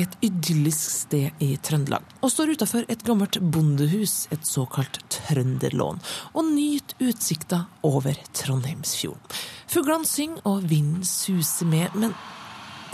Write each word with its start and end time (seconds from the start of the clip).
et 0.00 0.14
idyllisk 0.24 0.90
sted 0.90 1.44
i 1.44 1.54
Trøndelag 1.60 2.04
og 2.24 2.32
står 2.32 2.54
utafor 2.54 2.86
et 2.88 3.04
gammelt 3.04 3.38
bondehus, 3.40 4.26
et 4.32 4.46
såkalt 4.48 5.00
trønderlån, 5.12 6.00
og 6.32 6.48
nyter 6.48 7.10
utsikta 7.10 7.64
over 7.84 8.16
Trondheimsfjorden. 8.36 9.36
Fuglene 9.68 10.08
synger 10.08 10.46
og 10.48 10.64
vinden 10.70 11.04
suser 11.08 11.68
med, 11.68 11.92
men 11.98 12.16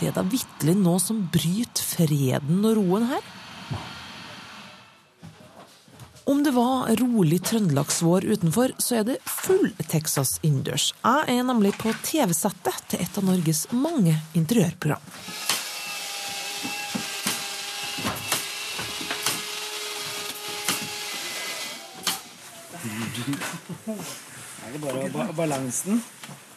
det 0.00 0.10
er 0.10 0.16
da 0.16 0.24
vitterlig 0.24 0.78
noe 0.80 1.00
som 1.02 1.22
bryter 1.32 1.84
freden 1.84 2.64
og 2.64 2.78
roen 2.80 3.10
her? 3.12 3.26
Om 6.30 6.44
det 6.46 6.52
var 6.54 6.90
rolig 7.00 7.40
trøndelagsvår 7.42 8.24
utenfor, 8.30 8.72
så 8.78 9.00
er 9.00 9.06
det 9.08 9.16
full 9.26 9.72
Texas 9.90 10.36
innendørs. 10.46 10.92
Jeg 11.02 11.38
er 11.38 11.46
nemlig 11.48 11.72
på 11.80 11.90
TV-settet 12.06 12.84
til 12.92 13.02
et 13.02 13.18
av 13.18 13.26
Norges 13.26 13.64
mange 13.74 14.14
interiørprogram. 14.38 15.02
Er 23.20 24.72
det 24.72 24.80
bare 25.12 25.32
balansen? 25.36 26.02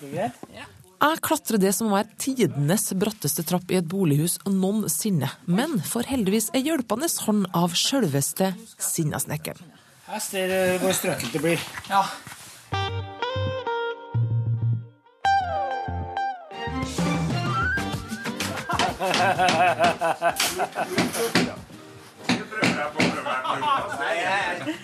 Jeg 0.04 1.20
klatrer 1.24 1.60
det 1.60 1.74
som 1.76 1.90
må 1.90 1.98
være 1.98 2.16
tidenes 2.22 2.94
bratteste 3.00 3.44
trapp 3.48 3.72
i 3.72 3.80
et 3.80 3.88
bolighus 3.90 4.38
noensinne, 4.48 5.30
men 5.46 5.82
får 5.84 6.08
heldigvis 6.14 6.52
ei 6.56 6.64
hjelpende 6.68 7.10
hånd 7.26 7.48
av 7.58 7.76
sjølveste 7.76 8.54
Sinnasnekkeren. 8.78 9.74
Her 10.08 10.20
ser 10.24 10.48
du 10.52 10.84
hvor 10.84 10.94
strøkent 10.96 11.34
det 11.34 11.42
blir. 11.44 11.60
Ja. 11.90 12.04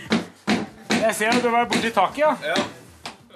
Jeg 0.99 1.15
ser 1.15 1.31
at 1.31 1.43
du 1.43 1.49
var 1.53 1.67
borti 1.71 1.91
taket, 1.95 2.43
ja. 2.43 2.55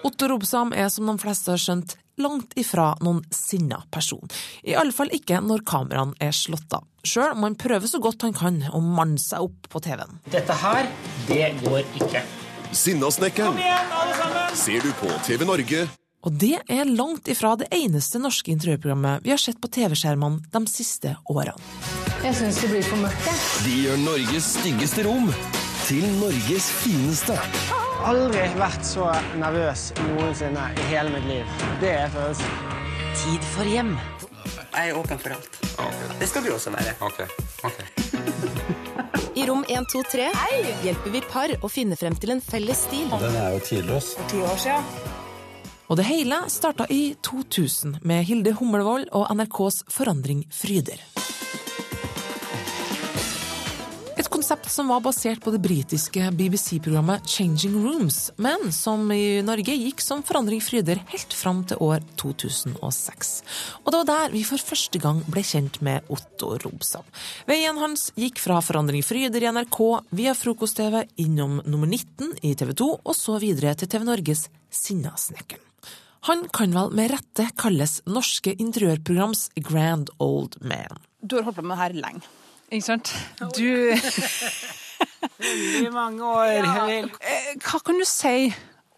Otto 0.03 0.27
Robsam 0.27 0.73
er, 0.75 0.89
som 0.91 1.07
de 1.07 1.15
fleste 1.21 1.53
har 1.53 1.61
skjønt, 1.61 1.95
langt 2.19 2.51
ifra 2.59 2.91
noen 3.01 3.21
sinna 3.33 3.79
person. 3.93 4.27
I 4.67 4.75
alle 4.77 4.93
fall 4.95 5.11
ikke 5.15 5.39
når 5.41 5.63
kameraene 5.67 6.17
er 6.21 6.35
slått 6.35 6.75
av. 6.75 6.83
Sjøl 7.07 7.33
må 7.37 7.49
han 7.49 7.57
prøve 7.59 7.87
så 7.89 7.99
godt 8.03 8.27
han 8.27 8.35
kan 8.35 8.59
å 8.71 8.83
manne 8.83 9.19
seg 9.21 9.47
opp 9.47 9.71
på 9.71 9.81
TV-en. 9.83 10.19
Dette 10.31 10.59
her, 10.59 10.91
det 11.29 11.53
går 11.63 11.87
ikke. 12.03 12.23
Sinnasnekkeren 12.73 13.59
ser 14.57 14.81
du 14.81 14.89
på 14.97 15.09
TV 15.27 15.43
Norge 15.45 15.83
Og 16.25 16.37
det 16.41 16.55
er 16.71 16.89
langt 16.89 17.27
ifra 17.29 17.51
det 17.59 17.67
eneste 17.75 18.17
norske 18.21 18.49
interiørprogrammet 18.49 19.21
vi 19.25 19.29
har 19.29 19.41
sett 19.41 19.59
på 19.61 19.69
TV-skjermene 19.69 20.41
de 20.53 20.63
siste 20.71 21.13
årene. 21.29 21.53
Jeg 22.23 22.39
syns 22.39 22.63
det 22.63 22.71
blir 22.71 22.87
for 22.87 23.03
mørkt, 23.03 23.27
jeg. 23.29 23.43
De 23.67 23.77
gjør 23.83 24.01
Norges 24.07 24.49
styggeste 24.57 25.05
rom 25.05 25.29
til 25.83 26.03
Norges 26.15 26.69
fineste. 26.79 27.35
aldri 28.07 28.43
vært 28.55 28.85
så 28.87 29.09
nervøs 29.39 29.89
noensinne 29.99 30.69
i 30.79 30.85
hele 30.87 31.11
mitt 31.11 31.25
liv. 31.27 31.57
Det 31.81 31.91
er 31.91 32.13
følelsen. 32.13 32.53
Tid 33.19 33.47
for 33.51 33.67
hjem. 33.67 33.91
Jeg 34.73 34.93
er 34.93 34.99
åpen 34.99 35.19
for 35.19 35.35
alt. 35.35 35.59
Det 36.19 36.29
skal 36.29 36.45
du 36.45 36.53
også 36.53 36.71
være. 36.71 36.95
I 39.35 39.45
rom 39.49 39.65
123 39.67 40.29
hjelper 40.85 41.15
vi 41.17 41.23
par 41.27 41.55
å 41.59 41.71
finne 41.71 41.99
frem 41.99 42.15
til 42.15 42.35
en 42.37 42.43
felles 42.43 42.85
stil. 42.87 43.11
Den 43.19 43.35
er 43.41 43.57
jo 43.57 43.63
tidløs. 43.67 44.13
For 44.21 44.31
ti 44.31 44.39
år 44.45 44.63
siden. 44.63 44.87
Og 45.91 45.99
det 45.99 46.07
hele 46.07 46.45
starta 46.49 46.87
i 46.89 47.17
2000 47.27 47.99
med 48.07 48.23
Hilde 48.29 48.55
Hummelvold 48.55 49.11
og 49.11 49.27
NRKs 49.35 49.83
Forandring 49.91 50.45
fryder. 50.53 51.03
Konsept 54.53 54.71
som 54.71 54.87
var 54.87 55.01
basert 55.01 55.41
på 55.41 55.51
det 55.51 55.59
britiske 55.59 56.31
BBC-programmet 56.31 57.25
Changing 57.25 57.73
Rooms, 57.85 58.31
men 58.37 58.71
som 58.71 59.11
i 59.11 59.41
Norge 59.41 59.73
gikk 59.73 60.01
som 60.01 60.21
Forandring 60.23 60.61
fryder 60.61 60.99
helt 61.09 61.33
fram 61.33 61.63
til 61.65 61.77
år 61.81 62.03
2006. 62.21 63.31
Og 63.83 63.89
det 63.89 63.97
var 63.97 64.05
der 64.05 64.33
vi 64.35 64.43
for 64.45 64.61
første 64.61 64.99
gang 65.01 65.23
ble 65.25 65.41
kjent 65.41 65.79
med 65.81 66.05
Otto 66.07 66.51
Robsam. 66.61 67.05
Veien 67.49 67.79
hans 67.81 68.11
gikk 68.15 68.37
fra 68.43 68.59
Forandring 68.61 69.01
fryder 69.01 69.41
i 69.41 69.49
NRK 69.49 69.79
via 70.11 70.35
Frokost-TV 70.37 71.01
innom 71.25 71.63
nummer 71.65 71.89
19 71.89 72.37
i 72.43 72.53
TV 72.53 72.75
2, 72.77 72.89
og 73.01 73.17
så 73.17 73.39
videre 73.41 73.73
til 73.73 73.89
TV 73.89 74.05
Norges 74.05 74.49
Sinnasnekkeren. 74.69 75.65
Han 76.29 76.45
kan 76.53 76.77
vel 76.77 76.93
med 76.93 77.09
rette 77.11 77.49
kalles 77.57 78.03
norske 78.05 78.53
interiørprograms 78.53 79.49
grand 79.65 80.13
old 80.21 80.61
man. 80.61 81.01
Du 81.25 81.39
har 81.39 81.49
holdt 81.49 81.57
på 81.57 81.65
med 81.65 81.73
det 81.73 81.81
her 81.81 81.99
lenge, 82.05 82.27
ikke 82.73 82.87
sant? 82.89 83.13
Du 83.55 83.67
Veldig 85.43 85.91
mange 85.93 86.23
år. 86.23 86.67
Eh, 87.21 87.53
Hva 87.63 87.79
kan 87.83 87.99
du 87.99 88.05
si 88.07 88.47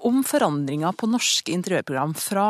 om 0.05 0.21
forandringa 0.27 0.91
på 0.97 1.07
norske 1.09 1.53
interiørprogram 1.55 2.13
fra 2.19 2.47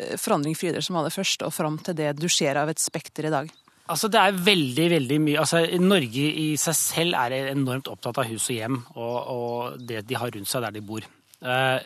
eh, 0.00 0.16
Forandring 0.18 0.56
Fryder, 0.58 0.82
som 0.84 0.98
var 0.98 1.06
det 1.06 1.14
første, 1.14 1.46
og 1.46 1.54
fram 1.54 1.78
til 1.84 1.96
det 1.98 2.14
du 2.18 2.28
ser 2.32 2.58
av 2.60 2.70
et 2.72 2.80
spekter 2.82 3.28
i 3.28 3.32
dag? 3.34 3.50
Altså, 3.90 4.06
det 4.12 4.20
er 4.22 4.36
veldig, 4.46 4.86
veldig 4.92 5.18
mye 5.22 5.40
altså, 5.42 5.64
Norge 5.82 6.26
i 6.44 6.48
seg 6.60 6.76
selv 6.78 7.16
er 7.18 7.34
enormt 7.50 7.88
opptatt 7.90 8.20
av 8.22 8.28
hus 8.30 8.44
og 8.52 8.54
hjem 8.60 8.76
og, 8.94 9.16
og 9.34 9.80
det 9.88 10.04
de 10.06 10.18
har 10.18 10.30
rundt 10.30 10.50
seg 10.50 10.62
der 10.66 10.76
de 10.76 10.84
bor. 10.86 11.06
Eh, 11.42 11.78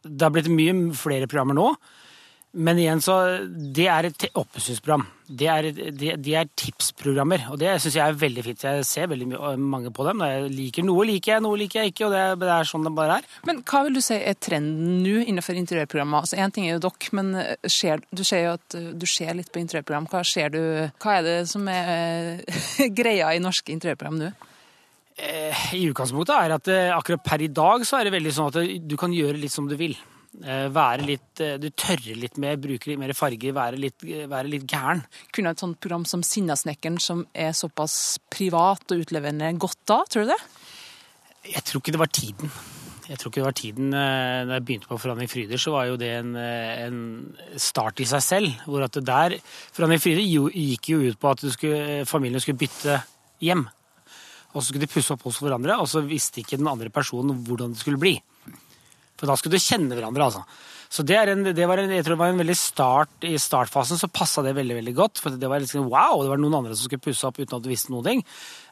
Det 0.00 0.24
har 0.24 0.32
blitt 0.32 0.48
mye 0.52 0.74
flere 0.96 1.28
programmer 1.28 1.56
nå, 1.56 1.70
men 2.52 2.78
igjen 2.82 3.02
så 3.04 3.16
Det 3.46 3.86
er 3.86 4.08
et 4.08 4.24
oppussingsprogram. 4.34 5.04
Det 5.30 5.46
er, 5.46 5.68
de, 5.94 6.08
de 6.18 6.32
er 6.34 6.48
tipsprogrammer, 6.58 7.44
og 7.52 7.60
det 7.62 7.76
syns 7.78 7.94
jeg 7.94 8.02
er 8.02 8.16
veldig 8.18 8.42
fint. 8.42 8.64
Jeg 8.66 8.86
ser 8.88 9.06
veldig 9.12 9.38
mange 9.62 9.92
på 9.94 10.06
dem. 10.08 10.24
Jeg 10.26 10.50
liker 10.56 10.86
Noe 10.88 11.06
liker 11.06 11.36
jeg, 11.36 11.44
noe 11.44 11.60
liker 11.60 11.84
jeg 11.84 11.92
ikke, 11.92 12.08
og 12.08 12.16
det, 12.16 12.24
det 12.42 12.50
er 12.50 12.66
sånn 12.66 12.88
det 12.88 12.94
bare 12.96 13.20
er. 13.20 13.30
Men 13.46 13.62
hva 13.62 13.84
vil 13.86 14.00
du 14.00 14.02
si 14.02 14.18
er 14.18 14.38
trenden 14.42 14.98
nå 15.04 15.22
innenfor 15.22 15.60
interiørprogrammer? 15.62 16.26
Altså 16.26 16.40
Én 16.42 16.56
ting 16.56 16.66
er 16.66 16.74
jo 16.74 16.84
dere, 16.88 17.14
men 17.20 17.32
skjer, 17.70 18.02
du 18.10 18.24
ser 18.26 18.46
jo 18.48 18.58
at 18.58 18.78
eh, 18.80 18.90
du 18.98 19.06
ser 19.06 19.36
litt 19.38 19.54
på 19.54 19.62
interiørprogram. 19.62 20.10
Hva, 20.10 20.26
ser 20.26 20.50
du, 20.56 20.62
hva 20.98 21.18
er 21.20 21.26
det 21.28 21.40
som 21.52 21.70
er 21.70 22.42
eh, 22.50 22.88
greia 23.00 23.30
i 23.36 23.42
norske 23.44 23.70
interiørprogram 23.76 24.18
nå? 24.24 24.34
Eh, 25.20 25.74
I 25.76 25.86
utgangspunktet 25.90 26.32
er 26.34 26.54
at 26.54 26.68
eh, 26.72 26.94
akkurat 26.94 27.22
per 27.24 27.42
i 27.44 27.50
dag 27.52 27.84
så 27.86 27.98
er 27.98 28.08
det 28.08 28.14
veldig 28.14 28.32
sånn 28.32 28.50
at 28.52 28.58
eh, 28.62 28.78
du 28.80 28.96
kan 29.00 29.12
gjøre 29.12 29.40
litt 29.40 29.52
som 29.52 29.66
du 29.68 29.76
vil. 29.78 29.94
Eh, 30.38 30.68
Være 30.70 31.04
litt, 31.04 31.40
eh, 31.42 31.56
Du 31.58 31.68
tørrer 31.70 32.16
litt 32.16 32.38
mer, 32.38 32.56
bruke 32.56 32.86
litt 32.86 32.98
mer 32.98 33.12
farger, 33.12 33.52
være 33.52 33.78
litt, 33.78 34.02
eh, 34.04 34.28
være 34.30 34.48
litt 34.48 34.66
gæren. 34.66 35.04
Kunne 35.32 35.50
et 35.50 35.58
sånt 35.58 35.80
program 35.80 36.04
som 36.06 36.22
Sinnasnekkeren, 36.22 37.00
som 37.00 37.26
er 37.34 37.50
såpass 37.50 38.18
privat 38.30 38.80
og 38.92 39.02
utleverende, 39.04 39.58
gått 39.58 39.84
da, 39.86 40.04
tror 40.04 40.24
du 40.24 40.30
det? 40.30 40.40
Jeg 41.50 41.64
tror 41.64 41.80
ikke 41.80 41.92
det 41.92 41.98
var 41.98 42.06
tiden. 42.06 42.50
Jeg 43.08 43.18
tror 43.18 43.32
ikke 43.32 43.42
det 43.42 43.48
var 43.50 43.58
tiden. 43.58 43.90
Da 43.90 44.44
Når 44.46 44.54
jeg 44.54 44.64
begynte 44.64 44.86
på 44.86 45.00
Forandring 45.00 45.28
Fryder, 45.28 45.58
så 45.58 45.72
var 45.72 45.86
jo 45.86 45.96
det 45.96 46.10
en, 46.20 46.36
eh, 46.36 46.86
en 46.86 47.36
start 47.56 47.98
i 47.98 48.04
seg 48.04 48.22
selv. 48.22 48.54
Hvor 48.66 48.84
at 48.84 48.92
det 48.92 49.04
der 49.04 49.40
Forandring 49.72 49.98
Fryder 49.98 50.22
gikk 50.22 50.90
jo 50.90 51.10
ut 51.10 51.18
på 51.18 51.30
at 51.30 51.38
skulle, 51.40 52.06
familien 52.06 52.40
skulle 52.40 52.58
bytte 52.58 53.02
hjem. 53.42 53.66
Og 54.54 54.62
så 54.62 54.68
skulle 54.68 54.86
de 54.86 54.94
pusse 54.94 55.10
opp 55.10 55.22
hos 55.22 55.40
hverandre, 55.40 55.78
og 55.80 55.88
så 55.88 56.06
visste 56.06 56.38
ikke 56.38 56.56
den 56.56 56.68
andre 56.68 56.88
personen 56.88 57.44
hvordan 57.44 57.74
det 57.74 57.78
skulle 57.78 57.98
bli. 57.98 58.20
For 59.20 59.28
da 59.28 59.36
skulle 59.36 59.60
du 59.60 59.62
kjenne 59.62 59.96
hverandre, 59.96 60.30
altså. 60.30 60.44
Så 60.90 61.04
det, 61.06 61.20
en, 61.30 61.44
det 61.54 61.66
var 61.70 61.78
en, 61.78 61.92
jeg 61.94 62.02
tror 62.02 62.16
det 62.16 62.22
var 62.24 62.32
en 62.32 62.40
veldig 62.40 62.54
start 62.58 63.26
I 63.28 63.36
startfasen 63.38 64.00
så 64.00 64.08
passa 64.10 64.42
det 64.42 64.56
veldig 64.56 64.74
veldig 64.80 64.94
godt. 64.96 65.20
For 65.22 65.36
det 65.38 65.50
var 65.52 65.62
liksom 65.62 65.86
wow, 65.86 66.24
det 66.24 66.32
var 66.32 66.40
noen 66.42 66.56
andre 66.58 66.74
som 66.74 66.88
skulle 66.88 67.04
pusse 67.04 67.28
opp 67.28 67.38
uten 67.38 67.54
at 67.60 67.62
du 67.62 67.68
visste 67.70 67.92
noen 67.94 68.08
ting. 68.08 68.24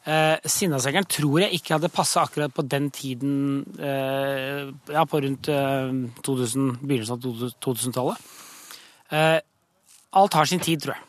Eh, 0.03 0.35
Sinnasengeren 0.43 1.07
tror 1.07 1.45
jeg 1.45 1.61
ikke 1.61 1.77
hadde 1.77 1.93
passa 1.95 2.25
akkurat 2.27 2.55
på 2.55 2.67
den 2.67 2.91
tiden 2.95 3.37
eh, 3.79 4.67
Ja, 4.91 5.05
på 5.07 5.23
rundt 5.23 5.53
eh, 5.53 5.95
2000, 6.27 6.71
begynnelsen 6.83 7.21
av 7.21 7.55
2000-tallet. 7.69 8.29
Eh, 9.15 9.39
alt 10.19 10.39
har 10.41 10.51
sin 10.51 10.65
tid, 10.65 10.83
tror 10.83 10.97
jeg. 10.97 11.05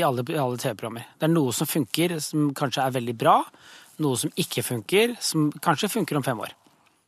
I 0.00 0.06
alle, 0.06 0.24
i 0.32 0.40
alle 0.40 0.56
TV-programmer. 0.62 1.10
Det 1.20 1.28
er 1.28 1.36
noe 1.36 1.52
som 1.54 1.68
funker, 1.68 2.16
som 2.24 2.48
kanskje 2.56 2.86
er 2.86 2.96
veldig 2.96 3.18
bra. 3.20 3.42
Noe 4.02 4.16
som 4.24 4.32
ikke 4.40 4.64
funker, 4.64 5.18
som 5.20 5.50
kanskje 5.62 5.92
funker 5.98 6.16
om 6.16 6.24
fem 6.24 6.40
år. 6.48 6.56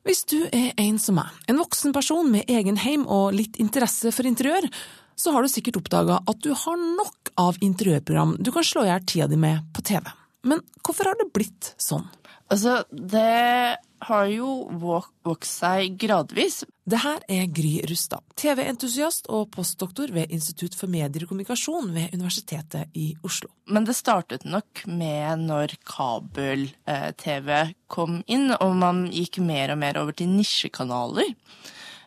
Hvis 0.09 0.23
du 0.25 0.39
er 0.49 0.71
en 0.81 0.97
som 0.97 1.19
meg, 1.19 1.29
en 1.53 1.59
voksen 1.61 1.93
person 1.93 2.31
med 2.33 2.49
egen 2.49 2.79
heim 2.81 3.03
og 3.13 3.35
litt 3.37 3.59
interesse 3.61 4.09
for 4.17 4.25
interiør, 4.25 4.65
så 5.21 5.35
har 5.35 5.45
du 5.45 5.51
sikkert 5.53 5.77
oppdaga 5.83 6.23
at 6.25 6.41
du 6.41 6.55
har 6.57 6.79
nok 6.81 7.35
av 7.37 7.59
interiørprogram 7.61 8.39
du 8.41 8.49
kan 8.55 8.65
slå 8.65 8.87
i 8.87 8.89
hjel 8.89 9.05
tida 9.05 9.29
di 9.29 9.37
med 9.37 9.67
på 9.77 9.85
TV. 9.85 10.09
Men 10.47 10.63
hvorfor 10.85 11.11
har 11.11 11.19
det 11.19 11.33
blitt 11.35 11.75
sånn? 11.83 12.07
Altså, 12.49 12.81
det 12.91 13.77
har 14.09 14.29
jo 14.31 14.51
vokst 14.81 15.59
seg 15.61 15.97
gradvis. 16.01 16.63
Det 16.89 17.01
her 17.03 17.19
er 17.29 17.51
Gry 17.53 17.83
Rustad, 17.91 18.23
TV-entusiast 18.41 19.27
og 19.35 19.51
postdoktor 19.53 20.13
ved 20.15 20.33
Institutt 20.33 20.77
for 20.79 20.89
medier 20.89 21.27
og 21.27 21.33
kommunikasjon 21.33 21.91
ved 21.93 22.15
Universitetet 22.17 22.95
i 22.97 23.11
Oslo. 23.27 23.51
Men 23.69 23.85
det 23.85 23.99
startet 23.99 24.47
nok 24.49 24.87
med 24.89 25.45
når 25.51 25.77
kabel-TV 25.89 27.53
kom 27.93 28.23
inn, 28.31 28.55
og 28.57 28.79
man 28.81 29.05
gikk 29.13 29.43
mer 29.45 29.75
og 29.75 29.83
mer 29.83 30.01
over 30.01 30.17
til 30.17 30.31
nisjekanaler. 30.33 31.35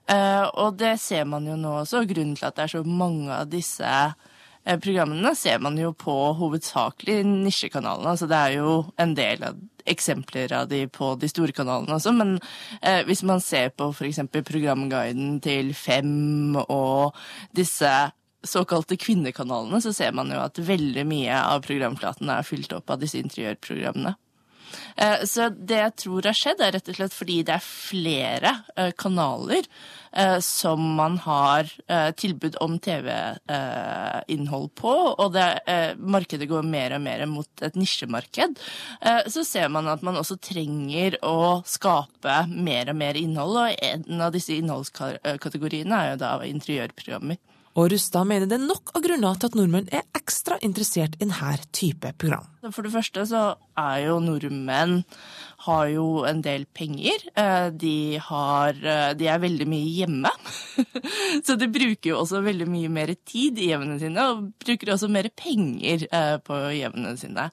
Eh, 0.10 0.46
og 0.58 0.80
det 0.82 0.96
ser 1.04 1.28
man 1.30 1.46
jo 1.46 1.60
nå 1.60 1.82
også. 1.84 2.02
Grunnen 2.10 2.34
til 2.40 2.50
at 2.50 2.58
det 2.58 2.66
er 2.66 2.76
så 2.80 2.86
mange 2.88 3.30
av 3.36 3.52
disse 3.52 3.94
programmene 4.64 5.34
ser 5.36 5.60
man 5.64 5.78
jo 5.80 5.92
på 5.98 6.14
hovedsakelig 6.38 7.22
nisjekanalene. 7.26 8.14
Altså 8.14 8.28
det 8.30 8.38
er 8.38 8.58
jo 8.60 8.74
en 9.02 9.16
del 9.18 9.44
av 9.48 9.60
eksempler 9.90 10.54
av 10.54 10.68
de 10.70 10.84
på 10.94 11.16
de 11.18 11.30
store 11.32 11.56
kanalene 11.58 11.96
også, 11.98 12.14
men 12.14 12.36
eh, 12.82 13.02
hvis 13.08 13.24
man 13.26 13.42
ser 13.42 13.72
på 13.74 13.90
f.eks. 13.90 14.22
programguiden 14.46 15.40
til 15.42 15.74
Fem 15.74 16.54
og 16.62 17.18
disse 17.58 17.90
såkalte 18.46 18.98
kvinnekanalene, 18.98 19.82
så 19.82 19.94
ser 19.94 20.14
man 20.18 20.32
jo 20.34 20.42
at 20.42 20.58
veldig 20.58 21.06
mye 21.10 21.38
av 21.42 21.66
programflaten 21.66 22.30
er 22.34 22.46
fylt 22.46 22.74
opp 22.78 22.94
av 22.94 23.02
disse 23.02 23.22
interiørprogrammene. 23.22 24.16
Eh, 24.96 25.24
så 25.28 25.50
det 25.50 25.80
jeg 25.80 25.96
tror 26.04 26.30
har 26.30 26.38
skjedd, 26.38 26.62
er 26.62 26.76
rett 26.78 26.92
og 26.92 26.98
slett 26.98 27.16
fordi 27.16 27.42
det 27.48 27.56
er 27.58 27.66
flere 27.66 28.54
eh, 28.76 28.92
kanaler 28.98 29.68
eh, 30.12 30.38
som 30.46 30.84
man 30.98 31.18
har 31.26 31.70
tilbud 32.18 32.58
om 32.64 32.78
TV-innhold 32.84 34.70
på, 34.78 34.92
og 34.92 35.34
det, 35.36 35.46
markedet 35.98 36.48
går 36.50 36.66
mer 36.68 36.96
og 36.98 37.04
mer 37.04 37.24
mot 37.30 37.64
et 37.64 37.78
nisjemarked, 37.80 38.60
så 39.32 39.44
ser 39.48 39.70
man 39.74 39.90
at 39.92 40.04
man 40.06 40.20
også 40.20 40.38
trenger 40.42 41.18
å 41.26 41.62
skape 41.68 42.42
mer 42.52 42.92
og 42.92 43.00
mer 43.00 43.20
innhold, 43.20 43.60
og 43.62 43.86
en 43.88 44.26
av 44.28 44.36
disse 44.36 44.56
innholdskategoriene 44.58 46.02
er 46.02 46.14
jo 46.14 46.22
da 46.22 46.34
interiørprogrammer. 46.50 47.40
Og 47.80 47.92
Rustad 47.94 48.28
mener 48.28 48.50
det 48.50 48.58
er 48.58 48.66
nok 48.68 48.92
av 48.98 49.04
grunner 49.06 49.38
til 49.40 49.52
at 49.52 49.56
nordmenn 49.56 49.88
er 49.96 50.04
ekstra 50.18 50.58
interessert 50.66 51.16
i 51.18 51.24
denne 51.24 51.54
type 51.72 52.12
program. 52.20 52.50
For 52.70 52.84
det 52.84 52.92
første 52.94 53.24
så 53.30 53.44
er 53.80 54.02
jo 54.10 54.20
nordmenn 54.24 55.02
har 55.66 55.90
jo 55.92 56.06
en 56.28 56.42
del 56.44 56.66
penger. 56.74 57.24
Eh, 57.38 57.68
de, 57.84 58.18
har, 58.24 58.78
eh, 58.78 59.12
de 59.18 59.28
er 59.30 59.42
veldig 59.44 59.68
mye 59.70 59.92
hjemme. 60.00 60.32
Så 61.46 61.58
de 61.60 61.70
bruker 61.72 62.12
jo 62.12 62.20
også 62.22 62.42
veldig 62.46 62.68
mye 62.72 62.92
mer 62.94 63.14
tid 63.30 63.60
i 63.62 63.70
hjemmene 63.72 64.00
sine, 64.02 64.26
og 64.32 64.50
bruker 64.64 64.94
også 64.96 65.12
mer 65.12 65.30
penger 65.38 66.08
eh, 66.10 66.36
på 66.42 66.60
hjemmene 66.78 67.14
sine. 67.22 67.50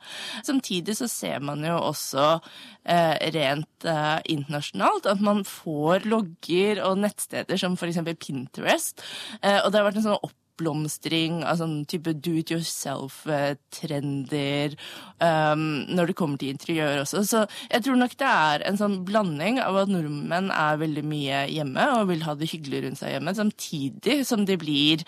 Samtidig 0.46 0.96
så 0.98 1.10
ser 1.10 1.44
man 1.44 1.64
jo 1.66 1.76
også 1.90 2.38
rent 2.88 3.84
internasjonalt 4.32 5.04
at 5.10 5.20
man 5.20 5.42
får 5.44 6.06
logger 6.08 6.80
og 6.86 7.02
nettsteder 7.02 7.60
som 7.60 7.74
f.eks. 7.76 8.00
Pinterest. 8.16 9.04
Og 9.42 9.68
det 9.68 9.76
har 9.76 9.84
vært 9.84 9.98
en 10.00 10.06
sånn 10.06 10.22
opp 10.22 10.47
oppblomstring 10.58 11.44
av 11.46 11.60
sånn 11.60 11.84
type 11.88 12.12
do 12.18 12.32
it 12.40 12.50
yourself-trender 12.50 14.74
um, 15.22 15.86
når 15.94 16.06
det 16.10 16.16
kommer 16.18 16.36
til 16.40 16.50
interiør 16.52 17.00
også. 17.04 17.18
Så 17.26 17.38
jeg 17.70 17.82
tror 17.84 17.96
nok 18.00 18.14
det 18.18 18.26
er 18.26 18.62
en 18.66 18.78
sånn 18.80 19.04
blanding 19.06 19.60
av 19.62 19.76
at 19.84 19.88
nordmenn 19.92 20.50
er 20.50 20.80
veldig 20.82 21.04
mye 21.06 21.38
hjemme 21.52 21.84
og 21.94 22.08
vil 22.10 22.24
ha 22.26 22.32
det 22.34 22.50
hyggelig 22.50 22.82
rundt 22.84 23.00
seg 23.00 23.10
hjemme, 23.14 23.32
samtidig 23.38 24.16
som 24.26 24.40
de 24.48 24.56
blir 24.58 24.98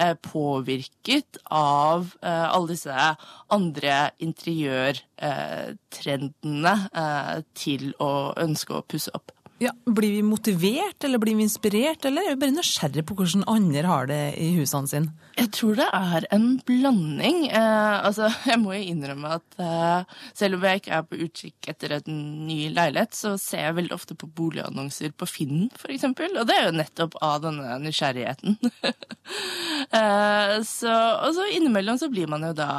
uh, 0.00 0.14
påvirket 0.20 1.38
av 1.48 2.00
uh, 2.20 2.48
alle 2.52 2.68
disse 2.74 3.16
andre 3.50 4.10
interiørtrendene 4.20 6.74
uh, 6.92 7.40
til 7.56 7.94
å 8.00 8.34
ønske 8.40 8.74
å 8.76 8.82
pusse 8.84 9.10
opp. 9.16 9.39
Ja, 9.60 9.74
Blir 9.84 10.12
vi 10.12 10.22
motivert, 10.24 11.04
eller 11.04 11.20
blir 11.20 11.36
vi 11.36 11.44
inspirert, 11.44 12.04
eller 12.08 12.24
er 12.24 12.32
vi 12.32 12.40
bare 12.46 12.54
nysgjerrige 12.54 13.04
på 13.04 13.16
hvordan 13.18 13.42
andre 13.44 13.82
har 13.84 14.06
det 14.08 14.20
i 14.40 14.54
husene 14.56 14.88
sine? 14.88 15.10
Jeg 15.36 15.50
tror 15.52 15.74
det 15.76 15.88
er 15.92 16.24
en 16.32 16.46
blanding. 16.64 17.42
Eh, 17.50 17.96
altså, 18.06 18.30
jeg 18.48 18.56
må 18.62 18.72
jo 18.72 18.86
innrømme 18.88 19.34
at 19.36 19.58
eh, 19.60 20.14
selv 20.38 20.56
om 20.56 20.64
jeg 20.64 20.80
ikke 20.80 20.94
er 20.96 21.04
på 21.04 21.18
utkikk 21.26 21.68
etter 21.74 21.92
en 21.98 22.22
ny 22.46 22.56
leilighet, 22.72 23.12
så 23.18 23.34
ser 23.40 23.66
jeg 23.66 23.76
veldig 23.82 23.98
ofte 23.98 24.16
på 24.16 24.30
boligannonser 24.40 25.12
på 25.12 25.28
Finn, 25.28 25.68
f.eks., 25.76 26.08
og 26.08 26.48
det 26.48 26.56
er 26.56 26.70
jo 26.70 26.78
nettopp 26.78 27.18
av 27.20 27.44
denne 27.44 27.76
nysgjerrigheten. 27.84 28.56
eh, 30.00 30.54
så, 30.64 30.96
og 31.20 31.36
så 31.36 31.50
innimellom 31.52 32.00
så 32.00 32.08
blir 32.08 32.32
man 32.32 32.48
jo 32.48 32.54
da 32.56 32.70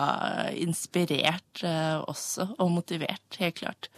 inspirert 0.58 1.62
eh, 1.62 2.02
også, 2.02 2.56
og 2.58 2.74
motivert, 2.80 3.38
helt 3.38 3.62
klart. 3.62 3.92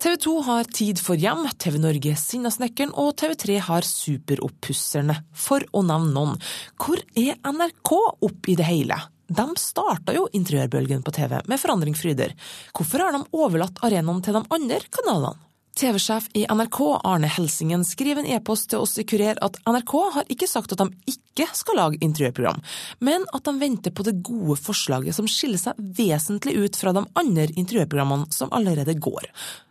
TV 0.00 0.16
2 0.16 0.40
har 0.40 0.64
Tid 0.64 1.00
for 1.04 1.20
hjem, 1.20 1.42
TV 1.60 1.74
Norge 1.76 2.14
Sinnasnekkeren 2.16 2.94
og 2.96 3.10
TV3 3.20 3.58
har 3.66 3.84
Superoppusserne, 3.84 5.18
for 5.36 5.66
å 5.76 5.82
nevne 5.84 6.14
noen. 6.14 6.38
Hvor 6.80 7.02
er 7.20 7.36
NRK 7.44 7.92
oppi 8.24 8.54
det 8.56 8.64
hele? 8.64 8.96
De 9.28 9.44
starta 9.60 10.14
jo 10.16 10.24
interiørbølgen 10.32 11.04
på 11.04 11.12
TV 11.18 11.36
med 11.44 11.60
Forandring 11.60 11.98
Fryder. 12.00 12.32
Hvorfor 12.72 13.04
har 13.04 13.12
de 13.12 13.20
overlatt 13.36 13.84
arenaen 13.84 14.24
til 14.24 14.40
de 14.40 14.44
andre 14.56 14.80
kanalene? 14.88 15.49
TV-sjef 15.78 16.28
i 16.34 16.46
NRK 16.50 16.80
Arne 17.04 17.28
Helsingen 17.30 17.84
skriver 17.84 18.22
en 18.22 18.30
e-post 18.36 18.70
til 18.70 18.82
oss 18.82 18.98
i 18.98 19.04
Kurer 19.08 19.38
at 19.44 19.56
NRK 19.68 19.94
har 20.16 20.28
ikke 20.32 20.48
sagt 20.50 20.74
at 20.74 20.82
de 20.82 21.14
ikke 21.14 21.46
skal 21.56 21.78
lage 21.78 22.00
interiørprogram, 22.04 22.60
men 22.98 23.24
at 23.32 23.46
de 23.46 23.54
venter 23.60 23.94
på 23.94 24.04
det 24.06 24.18
gode 24.26 24.58
forslaget 24.60 25.16
som 25.16 25.28
skiller 25.30 25.60
seg 25.62 25.78
vesentlig 25.78 26.56
ut 26.58 26.76
fra 26.76 26.92
de 26.96 27.06
andre 27.22 27.48
interiørprogrammene 27.54 28.28
som 28.34 28.52
allerede 28.52 28.98
går. 28.98 29.30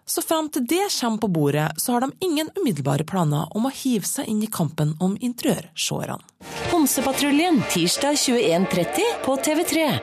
Så 0.09 0.23
fram 0.25 0.49
til 0.49 0.65
det 0.65 0.87
kommer 0.95 1.21
på 1.21 1.27
bordet, 1.27 1.67
så 1.77 1.93
har 1.93 2.01
de 2.01 2.25
ingen 2.25 2.49
umiddelbare 2.57 3.05
planer 3.05 3.51
om 3.53 3.67
å 3.69 3.75
hive 3.83 4.07
seg 4.09 4.31
inn 4.31 4.41
i 4.41 4.49
kampen 4.49 4.95
om 4.99 5.13
interiørseerne. 5.21 6.17
Homsepatruljen 6.79 7.63
tirsdag 7.69 8.13
21.30 8.13 8.99
på 9.25 9.35
TV3. 9.35 9.99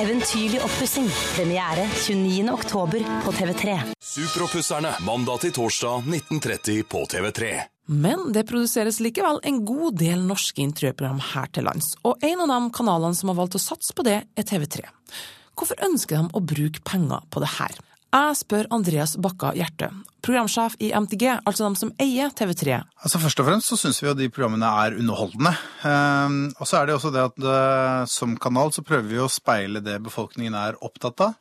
Eventyrlig 0.00 0.60
oppussing. 0.64 1.08
Premiere 1.36 1.88
29. 1.88 2.50
oktober 2.52 3.02
på 3.24 3.32
TV3. 3.32 3.74
Superoppusserne 3.98 4.92
mandag 5.02 5.42
til 5.42 5.52
torsdag 5.56 6.06
19.30 6.06 6.82
på 6.86 7.02
TV3. 7.10 7.50
Men 7.90 8.28
det 8.30 8.46
produseres 8.46 9.00
likevel 9.02 9.42
en 9.42 9.64
god 9.66 9.98
del 9.98 10.22
norske 10.22 10.62
interiørprogram 10.62 11.18
her 11.32 11.50
til 11.50 11.66
lands, 11.66 11.96
og 12.06 12.22
en 12.22 12.46
av 12.46 12.54
de 12.54 12.70
kanalene 12.78 13.18
som 13.18 13.32
har 13.32 13.40
valgt 13.42 13.58
å 13.58 13.66
satse 13.66 13.90
på 13.90 14.06
det, 14.06 14.20
er 14.22 14.46
TV3. 14.46 14.86
Hvorfor 15.58 15.82
ønsker 15.90 16.22
de 16.22 16.30
å 16.38 16.46
bruke 16.54 16.86
penger 16.86 17.26
på 17.34 17.42
det 17.42 17.50
her? 17.58 17.82
Jeg 18.12 18.36
spør 18.36 18.66
Andreas 18.76 19.14
Bakka 19.16 19.54
Hjerte, 19.56 19.86
programsjef 20.20 20.74
i 20.84 20.90
MTG, 20.92 21.22
altså 21.48 21.64
de 21.64 21.80
som 21.80 21.92
eier 21.96 22.28
TV3. 22.36 22.82
Altså 23.00 23.20
Først 23.22 23.40
og 23.40 23.46
fremst 23.46 23.72
så 23.72 23.78
syns 23.80 24.02
vi 24.02 24.10
jo 24.10 24.12
de 24.18 24.28
programmene 24.28 24.68
er 24.82 24.98
underholdende. 25.00 25.54
Um, 25.80 26.36
og 26.58 26.68
så 26.68 26.82
er 26.82 26.90
det 26.90 26.98
også 26.98 27.12
det 27.14 27.22
at 27.24 27.40
uh, 27.40 28.04
som 28.12 28.34
kanal 28.36 28.74
så 28.76 28.84
prøver 28.84 29.08
vi 29.14 29.22
å 29.22 29.30
speile 29.32 29.80
det 29.80 29.96
befolkningen 30.04 30.58
er 30.60 30.76
opptatt 30.84 31.24
av. 31.24 31.38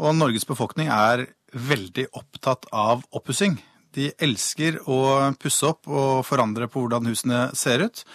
Og 0.00 0.16
Norges 0.16 0.48
befolkning 0.48 0.88
er 0.88 1.26
veldig 1.52 2.08
opptatt 2.16 2.64
av 2.72 3.04
oppussing. 3.12 3.60
De 3.92 4.08
elsker 4.16 4.80
å 4.88 4.98
pusse 5.36 5.68
opp 5.68 5.84
og 5.84 6.24
forandre 6.24 6.64
på 6.72 6.80
hvordan 6.80 7.12
husene 7.12 7.50
ser 7.52 7.84
ut. 7.84 8.06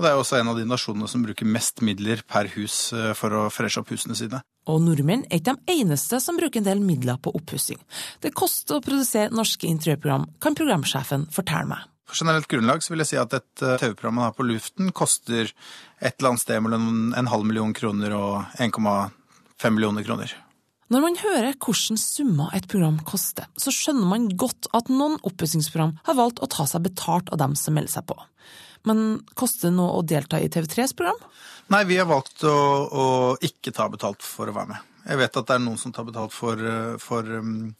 Og 0.00 0.06
det 0.06 0.14
er 0.14 0.16
også 0.16 0.38
en 0.38 0.48
av 0.48 0.56
de 0.56 0.62
nasjonene 0.64 1.04
som 1.12 1.20
bruker 1.20 1.44
mest 1.44 1.82
midler 1.84 2.22
per 2.24 2.46
hus 2.54 2.86
uh, 2.96 3.10
for 3.12 3.36
å 3.36 3.42
freshe 3.52 3.82
opp 3.82 3.90
husene 3.92 4.14
sine. 4.16 4.38
Og 4.72 4.78
nordmenn 4.80 5.26
er 5.28 5.42
ikke 5.42 5.58
de 5.58 5.74
eneste 5.82 6.16
som 6.24 6.38
bruker 6.40 6.62
en 6.62 6.68
del 6.70 6.80
midler 6.80 7.18
på 7.20 7.34
oppussing. 7.36 7.76
Det 8.24 8.32
koster 8.32 8.78
å 8.78 8.84
produsere 8.86 9.28
norske 9.28 9.68
interiørprogram, 9.68 10.24
kan 10.40 10.56
programsjefen 10.56 11.26
fortelle 11.34 11.68
meg. 11.74 11.84
På 12.08 12.16
generelt 12.16 12.48
grunnlag 12.48 12.80
så 12.80 12.94
vil 12.94 13.04
jeg 13.04 13.10
si 13.10 13.18
at 13.20 13.36
et 13.36 13.62
eh, 13.66 13.76
TV-program 13.82 14.16
man 14.16 14.30
har 14.30 14.38
på 14.38 14.46
luften, 14.48 14.88
koster 14.96 15.52
et 16.00 16.16
eller 16.16 16.30
annet 16.32 16.44
sted 16.46 16.64
mellom 16.64 17.12
en 17.20 17.30
halv 17.34 17.44
million 17.50 17.76
kroner 17.76 18.16
og 18.16 18.56
1,5 18.56 19.76
millioner 19.76 20.08
kroner. 20.08 20.32
Når 20.90 21.04
man 21.04 21.20
hører 21.26 21.60
hvordan 21.60 22.00
summer 22.00 22.56
et 22.56 22.72
program 22.72 22.96
koster, 23.04 23.52
så 23.60 23.68
skjønner 23.68 24.08
man 24.16 24.30
godt 24.32 24.72
at 24.74 24.88
noen 24.88 25.20
oppussingsprogram 25.28 25.98
har 26.08 26.18
valgt 26.18 26.40
å 26.40 26.48
ta 26.50 26.64
seg 26.66 26.88
betalt 26.88 27.28
av 27.30 27.44
dem 27.44 27.52
som 27.52 27.76
melder 27.76 28.00
seg 28.00 28.08
på. 28.08 28.16
Men 28.88 29.20
koster 29.36 29.68
det 29.68 29.76
noe 29.76 29.98
å 29.98 30.04
delta 30.06 30.40
i 30.40 30.48
TV3s 30.52 30.94
program? 30.96 31.18
Nei, 31.70 31.84
vi 31.86 31.98
har 32.00 32.08
valgt 32.10 32.44
å, 32.48 32.54
å, 32.90 33.04
ikke 33.44 33.74
ta 33.76 33.88
betalt 33.92 34.24
for 34.26 34.50
å 34.50 34.54
være 34.56 34.72
med. 34.72 34.86
Jeg 35.04 35.20
vet 35.20 35.36
at 35.38 35.48
det 35.48 35.56
er 35.56 35.62
noen 35.64 35.80
som 35.80 35.92
tar 35.94 36.06
betalt 36.08 36.32
for, 36.34 36.60
for 37.00 37.28
um, 37.40 37.70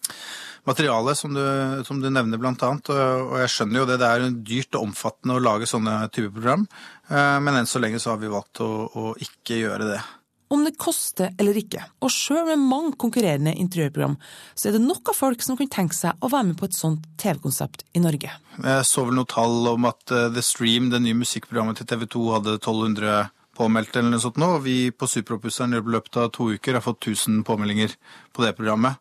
materialet, 0.69 1.19
som 1.19 1.35
du, 1.37 1.43
som 1.87 2.01
du, 2.01 2.09
nevner 2.13 2.41
blant 2.41 2.63
annet. 2.67 2.93
Og, 2.93 3.35
jeg 3.43 3.53
skjønner 3.55 3.83
jo 3.83 3.89
det, 3.91 3.99
det 4.01 4.09
er 4.09 4.39
dyrt 4.47 4.79
og 4.79 4.87
omfattende 4.89 5.37
å 5.37 5.43
lage 5.43 5.69
sånne 5.69 5.99
typer 6.09 6.33
program. 6.39 6.65
Uh, 7.11 7.37
men 7.45 7.61
enn 7.61 7.69
så 7.71 7.83
lenge 7.83 8.01
så 8.01 8.15
har 8.15 8.23
vi 8.23 8.33
valgt 8.33 8.63
å, 8.65 8.71
å 8.89 9.13
ikke 9.21 9.61
gjøre 9.61 9.91
det. 9.93 10.01
Om 10.51 10.65
det 10.67 10.73
koster 10.83 11.31
eller 11.39 11.55
ikke, 11.61 11.79
og 12.03 12.11
sjøl 12.11 12.49
med 12.49 12.59
mange 12.59 12.97
konkurrerende 12.99 13.53
interiørprogram, 13.55 14.17
så 14.59 14.67
er 14.67 14.75
det 14.75 14.83
nok 14.83 15.13
av 15.13 15.15
folk 15.15 15.45
som 15.47 15.55
kan 15.61 15.69
tenke 15.71 15.95
seg 15.95 16.19
å 16.19 16.31
være 16.33 16.49
med 16.49 16.57
på 16.59 16.67
et 16.67 16.75
sånt 16.75 17.05
TV-konsept 17.23 17.85
i 17.95 18.03
Norge. 18.03 18.33
Jeg 18.59 18.89
så 18.89 19.05
vel 19.07 19.15
noe 19.15 19.31
tall 19.31 19.71
om 19.71 19.87
at 19.87 20.03
uh, 20.11 20.27
The 20.35 20.43
Stream, 20.43 20.89
det 20.91 20.99
nye 21.05 21.21
musikkprogrammet 21.21 21.79
til 21.79 21.87
TV 21.93 22.03
2, 22.17 22.25
hadde 22.35 22.57
1200 22.59 23.31
påmeldte 23.61 24.03
eller 24.03 24.17
noe 24.17 24.25
sånt 24.27 24.43
nå. 24.43 24.51
Og 24.57 24.67
vi 24.67 24.77
på 24.91 25.07
Superoppusseren 25.15 25.79
i 25.79 25.85
løpet 25.95 26.19
av 26.19 26.33
to 26.35 26.51
uker 26.51 26.81
har 26.81 26.83
fått 26.83 27.13
1000 27.13 27.45
påmeldinger 27.47 27.95
på 28.35 28.43
det 28.43 28.57
programmet. 28.59 28.99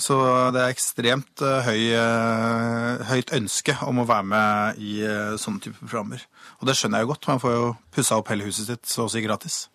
Så 0.00 0.16
det 0.56 0.64
er 0.64 0.72
ekstremt 0.72 1.44
uh, 1.44 1.68
høy, 1.68 1.82
uh, 2.00 3.08
høyt 3.12 3.36
ønske 3.36 3.76
om 3.84 4.00
å 4.00 4.08
være 4.08 4.30
med 4.32 4.80
i 4.80 5.02
sånne 5.36 5.68
type 5.68 5.82
programmer. 5.84 6.24
Og 6.62 6.70
det 6.70 6.80
skjønner 6.80 7.02
jeg 7.02 7.10
jo 7.10 7.12
godt. 7.12 7.34
Man 7.34 7.44
får 7.44 7.58
jo 7.60 7.72
pussa 7.92 8.22
opp 8.22 8.32
hele 8.32 8.48
huset 8.48 8.72
sitt 8.72 8.88
så 8.88 9.04
å 9.04 9.12
si 9.12 9.20
gratis. 9.20 9.66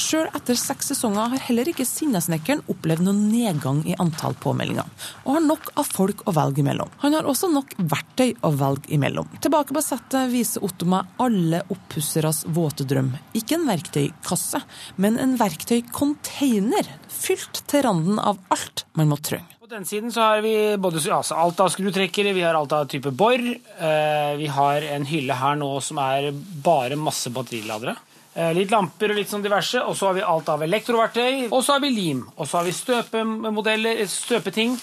Sjøl 0.00 0.30
etter 0.32 0.56
seks 0.56 0.88
sesonger 0.94 1.34
har 1.34 1.42
heller 1.44 1.68
ikke 1.68 1.84
Sinnasnekkeren 1.84 2.62
opplevd 2.72 3.04
noen 3.04 3.26
nedgang 3.28 3.82
i 3.84 3.96
antall 4.00 4.36
påmeldinger, 4.40 4.88
og 5.26 5.36
har 5.36 5.44
nok 5.44 5.68
av 5.80 5.90
folk 5.92 6.24
å 6.24 6.34
velge 6.36 6.62
imellom. 6.62 6.88
Han 7.02 7.16
har 7.18 7.28
også 7.28 7.50
nok 7.52 7.74
verktøy 7.78 8.32
å 8.46 8.52
velge 8.56 8.94
imellom. 8.96 9.28
Tilbake 9.44 9.76
på 9.76 9.84
settet 9.84 10.32
viser 10.32 10.64
Otto 10.64 10.88
meg 10.88 11.20
alle 11.20 11.62
oppusseres 11.74 12.46
våte 12.48 12.86
drøm. 12.88 13.12
Ikke 13.36 13.58
en 13.58 13.68
verktøykasse, 13.68 14.62
men 14.96 15.20
en 15.20 15.36
verktøycontainer 15.40 16.88
fylt 17.12 17.64
til 17.68 17.84
randen 17.84 18.20
av 18.22 18.40
alt 18.54 18.86
man 18.96 19.12
må 19.12 19.20
trenge. 19.20 19.58
På 19.60 19.68
den 19.70 19.84
siden 19.86 20.10
så 20.10 20.24
har 20.32 20.40
vi 20.42 20.54
både 20.80 21.02
altså 21.12 21.36
alt 21.38 21.60
av 21.62 21.68
skrutrekkere, 21.70 22.32
vi 22.34 22.42
har 22.42 22.56
alt 22.58 22.72
av 22.74 22.88
type 22.90 23.12
bor. 23.12 23.36
Eh, 23.36 24.32
vi 24.40 24.48
har 24.50 24.86
en 24.96 25.04
hylle 25.06 25.36
her 25.36 25.60
nå 25.60 25.74
som 25.84 26.00
er 26.02 26.32
bare 26.64 26.98
masse 26.98 27.30
batteriladere. 27.30 27.98
Eh, 28.34 28.52
litt 28.54 28.70
lamper 28.70 29.10
og 29.10 29.18
litt 29.18 29.30
sånn 29.30 29.42
diverse. 29.42 29.82
Og 29.82 29.96
så 29.98 30.10
har 30.10 30.18
vi 30.20 30.24
alt 30.26 30.48
av 30.52 30.62
elektroverktøy. 30.62 31.48
Og 31.50 31.62
så 31.66 31.76
har 31.76 31.82
vi 31.82 31.90
lim. 31.94 32.24
Og 32.36 32.46
så 32.46 32.60
har 32.60 32.68
vi 32.68 32.74
støpemodeller, 32.76 34.04
støpeting. 34.06 34.76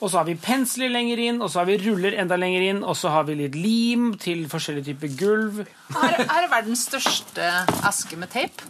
Og 0.00 0.10
så 0.10 0.20
har 0.20 0.26
vi 0.28 0.34
pensler 0.36 0.90
lenger 0.92 1.20
inn, 1.22 1.40
og 1.40 1.48
så 1.50 1.62
har 1.62 1.68
vi 1.70 1.78
ruller 1.80 2.16
enda 2.20 2.36
lenger 2.36 2.64
inn, 2.66 2.80
og 2.84 2.96
så 2.98 3.12
har 3.14 3.24
vi 3.24 3.38
litt 3.38 3.54
lim 3.56 4.10
til 4.20 4.42
forskjellige 4.50 4.90
typer 4.90 5.12
gulv. 5.16 5.60
Her, 5.94 6.16
her 6.18 6.42
er 6.42 6.50
verdens 6.52 6.82
største 6.90 7.46
eske 7.88 8.18
med 8.20 8.32
teip. 8.34 8.60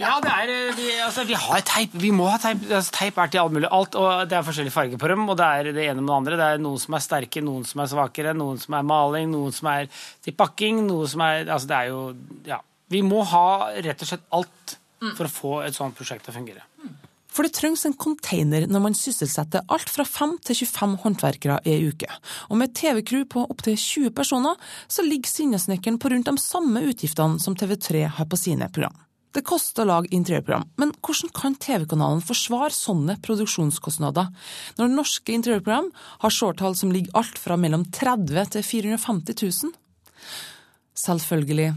Ja, 0.00 0.16
det 0.18 0.32
er, 0.32 0.50
vi, 0.74 0.88
altså, 1.04 1.22
vi 1.28 1.36
har 1.38 1.60
teip. 1.68 1.92
Vi 2.02 2.10
må 2.10 2.26
ha 2.26 2.40
teip. 2.42 2.64
Altså, 2.66 2.90
teip 2.96 3.20
er 3.22 3.30
til 3.30 3.44
alt 3.44 3.54
mulig. 3.54 3.68
Alt, 3.70 3.94
og 3.94 4.26
Det 4.26 4.34
er 4.34 4.46
forskjellig 4.48 4.72
farge 4.74 4.98
på 4.98 5.10
dem, 5.12 5.28
og 5.30 5.38
det 5.38 5.46
er 5.46 5.70
det 5.76 5.84
ene 5.84 6.02
med 6.02 6.10
det 6.10 6.16
andre. 6.16 6.38
Det 6.40 6.48
er 6.56 6.64
noen 6.64 6.82
som 6.82 6.96
er 6.98 7.04
sterke, 7.04 7.44
noen 7.46 7.62
som 7.68 7.84
er 7.84 7.92
svakere, 7.92 8.34
noen 8.34 8.58
som 8.58 8.74
er 8.74 8.88
maling, 8.88 9.30
noen 9.30 9.54
som 9.54 9.70
er 9.70 9.86
til 10.24 10.34
pakking, 10.34 10.82
noe 10.88 11.06
som 11.12 11.22
er 11.22 11.46
Altså, 11.46 11.70
det 11.70 11.78
er 11.78 11.92
jo 11.92 12.00
Ja. 12.48 12.58
Vi 12.92 13.00
må 13.06 13.22
ha 13.30 13.72
rett 13.72 14.04
og 14.04 14.10
slett 14.10 14.28
alt 14.34 14.76
for 15.16 15.26
å 15.26 15.32
få 15.32 15.56
et 15.64 15.76
sånt 15.76 15.96
prosjekt 15.96 16.26
til 16.26 16.34
å 16.34 16.38
fungere. 16.38 16.64
For 17.34 17.46
det 17.46 17.56
trengs 17.56 17.82
en 17.88 17.96
container 17.98 18.68
når 18.70 18.82
man 18.84 18.94
sysselsetter 18.94 19.64
alt 19.74 19.90
fra 19.90 20.04
5 20.06 20.36
til 20.46 20.60
25 20.62 20.92
håndverkere 21.02 21.56
i 21.66 21.72
ei 21.74 21.88
uke. 21.90 22.06
Og 22.52 22.60
med 22.60 22.76
TV-crew 22.78 23.24
på 23.30 23.42
opptil 23.50 23.74
20 23.74 24.12
personer, 24.14 24.60
så 24.86 25.02
ligger 25.02 25.32
Sinnesnekkeren 25.32 25.98
på 25.98 26.12
rundt 26.12 26.30
de 26.30 26.36
samme 26.38 26.84
utgiftene 26.86 27.42
som 27.42 27.56
TV3 27.58 28.04
har 28.18 28.30
på 28.30 28.38
sine 28.38 28.70
program. 28.70 28.94
Det 29.34 29.42
koster 29.42 29.82
å 29.82 29.88
lage 29.88 30.12
interiørprogram, 30.14 30.68
men 30.78 30.92
hvordan 31.02 31.32
kan 31.34 31.56
TV-kanalen 31.58 32.20
forsvare 32.22 32.70
sånne 32.70 33.16
produksjonskostnader, 33.24 34.28
når 34.78 34.92
norske 34.92 35.34
interiørprogram 35.34 35.88
har 36.22 36.34
shorttall 36.36 36.78
som 36.78 36.92
ligger 36.94 37.18
alt 37.18 37.40
fra 37.42 37.58
mellom 37.58 37.82
30 37.98 38.52
til 38.54 38.62
450 38.68 39.42
000? 39.42 39.74
Selvfølgelig 41.02 41.72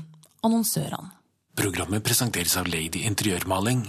annonsørene. 0.46 1.13
Programmet 1.58 2.03
presenteres 2.06 2.53
av 2.60 2.67
Lady 2.70 3.01
Interiørmaling. 3.10 3.88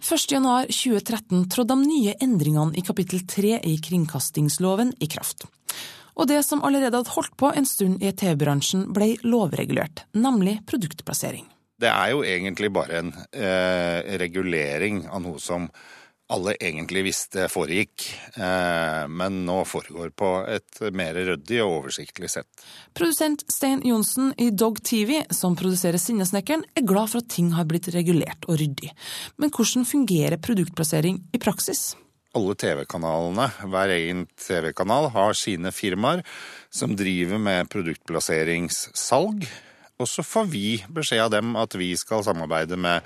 1.1.2013 0.00 1.46
trådte 1.52 1.76
de 1.76 1.86
nye 1.86 2.16
endringene 2.20 2.76
i 2.76 2.82
kapittel 2.84 3.22
3 3.28 3.60
i 3.64 3.76
kringkastingsloven 3.80 4.92
i 5.00 5.08
kraft. 5.08 5.46
Og 6.18 6.28
det 6.28 6.42
som 6.44 6.64
allerede 6.66 6.98
hadde 6.98 7.14
holdt 7.14 7.36
på 7.40 7.52
en 7.56 7.68
stund 7.68 8.02
i 8.04 8.10
TV-bransjen, 8.12 8.88
ble 8.92 9.14
lovregulert, 9.24 10.04
nemlig 10.12 10.58
produktplassering. 10.68 11.46
Det 11.80 11.88
er 11.88 12.10
jo 12.12 12.24
egentlig 12.26 12.68
bare 12.74 12.98
en 13.00 13.14
eh, 13.32 14.18
regulering 14.20 15.06
av 15.08 15.22
noe 15.24 15.40
som 15.40 15.70
alle 16.30 16.54
egentlig 16.62 17.02
visste 17.08 17.46
foregikk, 17.50 18.04
eh, 18.36 19.06
men 19.10 19.40
nå 19.46 19.60
foregår 19.68 20.12
på 20.16 20.28
et 20.50 20.82
mer 20.96 21.16
ryddig 21.18 21.60
og 21.64 21.76
oversiktlig 21.80 22.30
sett. 22.32 22.48
Produsent 22.96 23.44
Stein 23.50 23.82
Johnsen 23.86 24.32
i 24.38 24.50
Dog 24.50 24.82
TV, 24.86 25.24
som 25.34 25.56
produserer 25.58 26.00
Sinnesnekkeren, 26.00 26.62
er 26.76 26.86
glad 26.86 27.12
for 27.12 27.24
at 27.24 27.32
ting 27.34 27.50
har 27.56 27.66
blitt 27.70 27.90
regulert 27.94 28.46
og 28.48 28.60
ryddig. 28.62 28.92
Men 29.42 29.50
hvordan 29.54 29.88
fungerer 29.88 30.40
produktplassering 30.42 31.18
i 31.34 31.42
praksis? 31.42 31.90
Alle 32.38 32.54
TV-kanalene, 32.54 33.48
hver 33.72 33.90
egen 33.96 34.22
TV-kanal, 34.38 35.08
har 35.10 35.34
sine 35.34 35.72
firmaer 35.74 36.22
som 36.70 36.94
driver 36.94 37.42
med 37.42 37.66
produktplasseringssalg. 37.72 39.48
Og 40.00 40.08
så 40.08 40.22
får 40.24 40.46
vi 40.52 40.66
beskjed 40.88 41.26
av 41.26 41.32
dem 41.34 41.56
at 41.58 41.74
vi 41.76 41.90
skal 41.98 42.22
samarbeide 42.24 42.78
med 42.80 43.02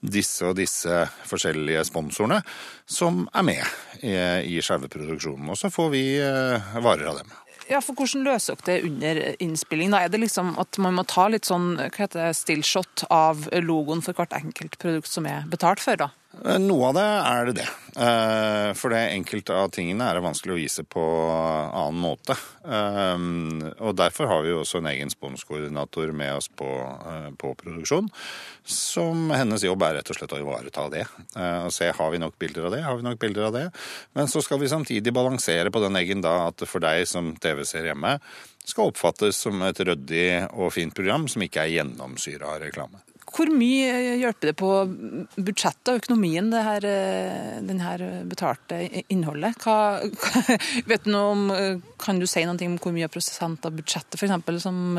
disse 0.00 0.46
og 0.46 0.56
disse 0.58 1.02
forskjellige 1.26 1.82
sponsorene 1.88 2.40
som 2.86 3.24
er 3.34 3.46
med 3.46 4.02
i, 4.02 4.14
i 4.56 4.62
selve 4.62 4.90
produksjonen. 4.92 5.50
Og 5.50 5.58
så 5.58 5.70
får 5.74 5.92
vi 5.94 6.02
eh, 6.22 6.72
varer 6.84 7.10
av 7.10 7.22
dem. 7.22 7.36
Ja, 7.68 7.82
for 7.84 7.98
Hvordan 7.98 8.24
løser 8.24 8.56
dere 8.64 8.78
det 8.80 8.88
under 8.88 9.18
innspilling? 9.44 9.92
Da 9.92 10.00
er 10.04 10.12
det 10.12 10.22
liksom 10.22 10.54
at 10.60 10.78
man 10.80 10.96
må 10.96 11.04
ta 11.04 11.26
litt 11.28 11.48
sånn 11.48 11.74
hva 11.76 11.90
heter 11.92 12.22
det, 12.22 12.36
stillshot 12.38 13.04
av 13.12 13.44
logoen 13.60 14.00
for 14.04 14.16
hvert 14.16 14.32
enkelt 14.38 14.78
produkt 14.80 15.10
som 15.10 15.28
er 15.28 15.44
betalt 15.50 15.82
for? 15.84 16.00
da? 16.00 16.08
Eh, 16.28 16.58
Noe 16.60 16.90
av 16.90 16.96
det 16.96 17.04
er 17.08 17.48
det 17.48 17.54
det. 17.56 17.68
Eh, 17.98 18.70
For 18.76 18.92
det 18.92 19.00
enkelte 19.14 19.54
av 19.56 19.70
tingene 19.72 20.04
er 20.04 20.18
det 20.18 20.24
vanskelig 20.26 20.54
å 20.54 20.58
vise 20.60 20.84
på 20.84 21.02
annen 21.02 22.00
måte. 22.02 22.36
Eh, 22.68 23.24
Og 23.80 23.96
derfor 23.96 24.28
har 24.28 24.44
vi 24.44 24.52
jo 24.52 24.60
også 24.60 24.82
en 24.82 24.90
egen 24.92 25.10
sponskoordinator 25.10 26.12
med 26.12 26.34
oss 26.36 26.48
på, 26.48 26.68
på 27.38 27.54
produksjon. 27.62 28.10
Som 28.64 29.30
hennes 29.32 29.64
jobb 29.64 29.82
er 29.82 29.98
rett 29.98 30.12
og 30.12 30.18
slett 30.18 30.36
å 30.36 30.42
ivareta 30.42 30.88
det. 30.92 31.06
Og 31.64 31.72
se 31.72 31.88
har 31.96 32.10
vi 32.12 32.20
nok 32.20 32.36
bilder 32.38 32.68
av 32.68 32.74
det, 32.76 32.82
har 32.84 32.98
vi 32.98 33.06
nok 33.06 33.18
bilder 33.18 33.48
av 33.48 33.56
det. 33.56 33.64
Men 34.12 34.28
så 34.28 34.42
skal 34.44 34.60
vi 34.60 34.68
samtidig 34.68 35.14
balansere 35.16 35.72
på 35.72 35.80
den 35.80 35.96
eggen 35.96 36.20
da 36.20 36.50
at 36.50 36.66
for 36.68 36.84
deg 36.84 37.06
som 37.08 37.32
TV-ser 37.40 37.88
hjemme 37.88 38.18
skal 38.68 38.92
oppfattes 38.92 39.40
som 39.40 39.62
et 39.64 39.80
ryddig 39.80 40.50
og 40.52 40.74
fint 40.76 40.92
program 40.94 41.24
som 41.32 41.42
ikke 41.46 41.64
er 41.64 41.78
gjennomsyra 41.78 42.52
av 42.52 42.66
reklame. 42.66 43.00
Hvor 43.38 43.52
mye 43.54 44.16
hjelper 44.18 44.50
det 44.50 44.56
på 44.58 44.70
budsjettet 45.38 45.92
og 45.92 46.00
økonomien, 46.00 46.48
det 46.50 46.62
her, 46.66 46.86
eh, 46.90 47.58
den 47.62 47.78
her 47.78 48.02
betalte 48.26 48.80
innholdet? 49.06 49.60
Hva, 49.62 50.02
hva, 50.02 50.56
vet 50.90 51.06
du 51.06 51.12
noe 51.14 51.34
om, 51.36 51.44
eh, 51.54 51.76
kan 52.02 52.18
du 52.18 52.26
si 52.26 52.42
noe 52.48 52.58
om 52.66 52.78
hvor 52.82 52.96
mye 52.96 53.10
prosent 53.12 53.68
av 53.68 53.78
budsjettet 53.78 54.18
for 54.18 54.26
eksempel, 54.26 54.58
som 54.60 54.98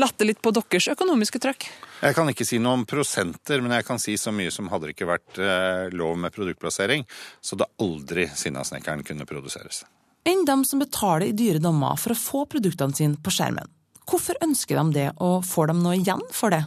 latter 0.00 0.28
litt 0.28 0.40
på 0.44 0.52
deres 0.54 0.88
økonomiske 0.92 1.40
trøkk? 1.42 1.68
Jeg 2.02 2.16
kan 2.16 2.28
ikke 2.30 2.46
si 2.46 2.58
noe 2.62 2.80
om 2.80 2.86
prosenter, 2.88 3.62
men 3.64 3.74
jeg 3.78 3.86
kan 3.88 4.00
si 4.00 4.16
så 4.20 4.32
mye 4.34 4.52
som 4.54 4.68
hadde 4.72 4.90
det 4.90 4.96
ikke 4.96 5.08
vært 5.08 5.40
eh, 5.40 5.86
lov 5.96 6.16
med 6.20 6.34
produktplassering, 6.34 7.06
så 7.40 7.58
det 7.60 7.68
aldri 7.82 8.28
Sinnasnekkeren 8.32 9.04
kunne 9.06 9.28
produseres. 9.28 9.84
Enn 10.26 10.44
dem 10.48 10.64
som 10.66 10.82
betaler 10.82 11.28
i 11.28 11.36
dyre 11.36 11.62
dommer 11.62 11.98
for 12.00 12.12
å 12.12 12.18
få 12.18 12.44
produktene 12.50 12.96
sine 12.96 13.20
på 13.22 13.32
skjermen. 13.32 13.70
Hvorfor 14.06 14.38
ønsker 14.44 14.78
de 14.78 14.94
det, 14.94 15.08
og 15.18 15.42
får 15.46 15.72
de 15.72 15.78
noe 15.80 15.96
igjen 15.98 16.22
for 16.30 16.54
det? 16.54 16.62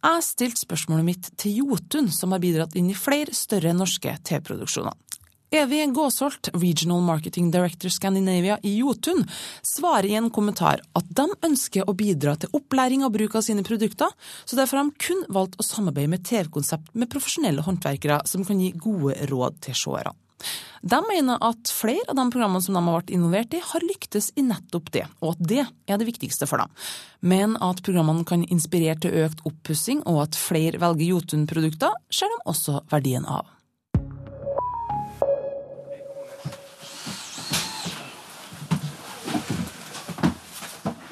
Jeg 0.00 0.24
stilte 0.24 0.62
spørsmålet 0.64 1.04
mitt 1.04 1.26
til 1.40 1.58
Jotun, 1.60 2.08
som 2.08 2.32
har 2.32 2.40
bidratt 2.40 2.76
inn 2.80 2.88
i 2.88 2.96
flere 2.96 3.36
større 3.36 3.74
norske 3.76 4.14
TV-produksjoner. 4.24 4.96
Evy 5.52 5.82
Gåsholt, 5.92 6.48
Regional 6.54 7.02
Marketing 7.02 7.50
Director 7.50 7.90
Scandinavia 7.90 8.58
i 8.62 8.76
Jotun, 8.78 9.24
svarer 9.66 10.06
i 10.06 10.14
en 10.14 10.30
kommentar 10.30 10.80
at 10.94 11.10
de 11.10 11.26
ønsker 11.42 11.90
å 11.90 11.96
bidra 11.98 12.36
til 12.38 12.54
opplæring 12.54 13.02
og 13.04 13.16
bruk 13.16 13.34
av 13.34 13.42
sine 13.42 13.66
produkter, 13.66 14.14
så 14.46 14.56
derfor 14.56 14.78
har 14.78 14.88
de 14.88 15.04
kun 15.04 15.26
valgt 15.28 15.58
å 15.58 15.66
samarbeide 15.66 16.14
med 16.14 16.24
TV-konsept 16.24 16.94
med 16.94 17.10
profesjonelle 17.10 17.66
håndverkere 17.66 18.22
som 18.30 18.46
kan 18.46 18.62
gi 18.62 18.70
gode 18.78 19.18
råd 19.32 19.58
til 19.66 19.76
seerne. 19.76 20.14
De 20.80 21.00
mener 21.08 21.36
at 21.44 21.68
flere 21.68 22.08
av 22.08 22.16
de 22.16 22.24
programmene 22.32 22.64
som 22.64 22.76
de 22.76 22.80
har 22.80 22.98
vært 23.00 23.12
involvert 23.12 23.54
i, 23.56 23.60
har 23.60 23.84
lyktes 23.84 24.30
i 24.40 24.44
nettopp 24.46 24.88
det, 24.94 25.04
og 25.20 25.34
at 25.34 25.46
det 25.52 25.62
er 25.68 26.00
det 26.00 26.08
viktigste 26.08 26.48
for 26.48 26.62
dem. 26.62 26.72
Men 27.20 27.58
at 27.60 27.82
programmene 27.84 28.24
kan 28.28 28.46
inspirere 28.48 28.96
til 29.02 29.16
økt 29.26 29.44
oppussing, 29.44 30.00
og 30.08 30.24
at 30.24 30.40
flere 30.40 30.80
velger 30.80 31.12
Jotun-produkter, 31.12 31.96
ser 32.08 32.32
de 32.32 32.44
også 32.48 32.80
verdien 32.92 33.28
av. 33.28 33.44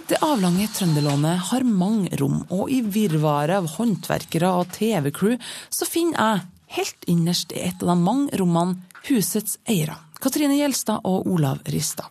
Det 0.08 0.16
avlange 0.25 0.64
Trønderlånet 0.73 1.42
har 1.50 1.64
mange 1.68 2.16
rom, 2.16 2.38
og 2.49 2.70
i 2.73 2.78
virvaret 2.80 3.58
av 3.61 3.66
håndverkere 3.75 4.49
og 4.56 4.70
TV-crew 4.73 5.35
så 5.68 5.85
finner 5.85 6.16
jeg, 6.16 6.47
helt 6.78 7.04
innerst 7.08 7.52
i 7.52 7.61
et 7.68 7.85
av 7.85 7.90
de 7.92 7.97
mange 8.00 8.40
rommene, 8.40 8.88
husets 9.09 9.59
eiere, 9.69 9.97
Katrine 10.21 10.57
Gjelstad 10.59 11.05
og 11.07 11.26
Olav 11.31 11.62
Ristad. 11.71 12.11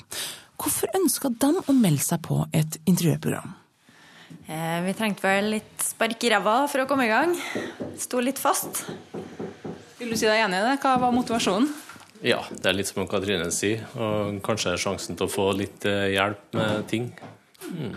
Hvorfor 0.58 0.90
ønska 0.98 1.30
de 1.30 1.52
å 1.68 1.76
melde 1.76 2.02
seg 2.02 2.22
på 2.26 2.40
et 2.56 2.80
intervjuprogram? 2.90 3.54
Eh, 4.48 4.80
Vi 4.86 4.94
trengte 4.98 5.28
vel 5.28 5.52
litt 5.58 5.84
spark 5.84 6.24
i 6.24 6.32
ræva 6.34 6.56
for 6.72 6.84
å 6.84 6.88
komme 6.90 7.06
i 7.06 7.12
gang. 7.12 7.36
Sto 8.00 8.20
litt 8.24 8.40
fast. 8.40 8.86
Vil 10.00 10.10
du 10.10 10.18
si 10.18 10.26
deg 10.26 10.42
enig 10.46 10.62
i 10.62 10.66
det? 10.72 10.80
Hva 10.82 10.98
var 11.02 11.14
motivasjonen? 11.16 11.70
Ja, 12.26 12.40
det 12.50 12.66
er 12.66 12.74
litt 12.74 12.90
som 12.90 13.06
Katrine 13.10 13.52
sier, 13.54 13.84
og 13.94 14.40
kanskje 14.46 14.74
sjansen 14.82 15.18
til 15.18 15.28
å 15.28 15.32
få 15.32 15.52
litt 15.54 15.86
eh, 15.86 16.16
hjelp 16.16 16.56
med 16.58 16.88
ting. 16.90 17.12
Mm. 17.70 17.94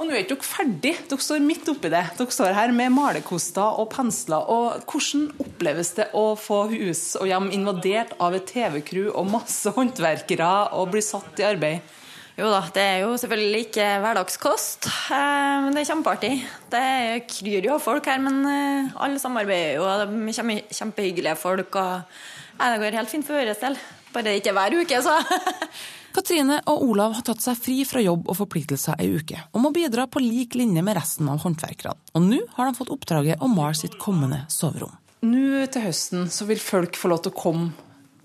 Og 0.00 0.08
nå 0.08 0.14
er 0.16 0.22
ikke 0.22 0.38
dere 0.38 0.48
ferdig, 0.48 0.90
dere 1.10 1.20
står 1.20 1.42
midt 1.44 1.66
oppi 1.68 1.90
det. 1.92 2.00
Dere 2.16 2.32
står 2.32 2.54
her 2.56 2.70
med 2.72 2.94
malerkoster 2.94 3.80
og 3.82 3.90
pensler. 3.92 4.46
Og 4.48 4.86
hvordan 4.88 5.26
oppleves 5.44 5.92
det 5.98 6.06
å 6.16 6.22
få 6.40 6.62
hus 6.70 7.02
og 7.20 7.28
hjem 7.28 7.50
invadert 7.52 8.14
av 8.16 8.32
et 8.38 8.48
TV-crew 8.48 9.10
og 9.10 9.28
masse 9.28 9.68
håndverkere 9.76 10.48
og 10.72 10.94
bli 10.94 11.04
satt 11.04 11.44
i 11.44 11.46
arbeid? 11.50 11.92
Jo 12.40 12.48
da, 12.48 12.62
det 12.72 12.86
er 12.94 12.98
jo 13.02 13.12
selvfølgelig 13.20 13.62
ikke 13.66 13.86
hverdagskost, 14.00 14.86
eh, 15.12 15.56
men 15.60 15.74
det 15.76 15.82
er 15.82 15.90
kjempeartig. 15.90 16.34
Det 16.72 16.84
kryr 17.28 17.68
jo 17.68 17.76
av 17.76 17.84
folk 17.84 18.08
her, 18.08 18.24
men 18.24 18.40
eh, 18.48 18.98
alle 19.04 19.20
samarbeider 19.20 19.76
jo, 19.76 19.84
og 19.84 20.16
det 20.16 20.32
er 20.32 20.76
kjempehyggelige 20.80 21.36
folk. 21.36 21.76
og 21.76 22.62
Det 22.62 22.80
går 22.86 22.96
helt 23.02 23.12
fint 23.12 23.28
for 23.28 23.36
vår 23.36 23.52
del. 23.52 23.76
Bare 24.16 24.38
ikke 24.40 24.54
er 24.54 24.62
hver 24.62 24.80
uke, 24.80 25.04
så. 25.04 25.20
Katrine 26.14 26.58
og 26.70 26.82
Olav 26.90 27.14
har 27.18 27.26
tatt 27.26 27.42
seg 27.44 27.58
fri 27.58 27.76
fra 27.88 28.02
jobb 28.02 28.26
og 28.30 28.38
forpliktelser 28.40 28.98
ei 29.02 29.12
uke, 29.20 29.38
og 29.54 29.62
må 29.62 29.70
bidra 29.74 30.08
på 30.10 30.22
lik 30.22 30.56
linje 30.58 30.82
med 30.82 30.98
resten 30.98 31.28
av 31.30 31.42
håndverkerne. 31.44 31.98
Og 32.18 32.26
nå 32.26 32.40
har 32.56 32.66
de 32.66 32.78
fått 32.78 32.90
oppdraget 32.94 33.42
å 33.42 33.50
male 33.50 33.78
sitt 33.78 33.94
kommende 34.02 34.42
soverom. 34.50 34.96
Nå 35.20 35.66
til 35.70 35.84
høsten 35.84 36.30
så 36.32 36.46
vil 36.48 36.60
folk 36.62 36.96
få 36.96 37.12
lov 37.12 37.22
til 37.24 37.34
å 37.34 37.40
komme 37.40 37.70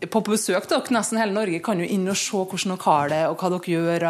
på 0.06 0.22
besøk. 0.26 0.68
Dere. 0.70 0.94
Nesten 0.96 1.20
hele 1.20 1.36
Norge 1.36 1.62
kan 1.64 1.80
jo 1.82 1.88
inn 1.88 2.08
og 2.12 2.18
se 2.20 2.38
hvordan 2.38 2.76
dere 2.76 2.86
har 2.86 3.12
det 3.12 3.24
og 3.30 3.42
hva 3.42 3.52
dere 3.56 3.74
gjør. 3.76 4.06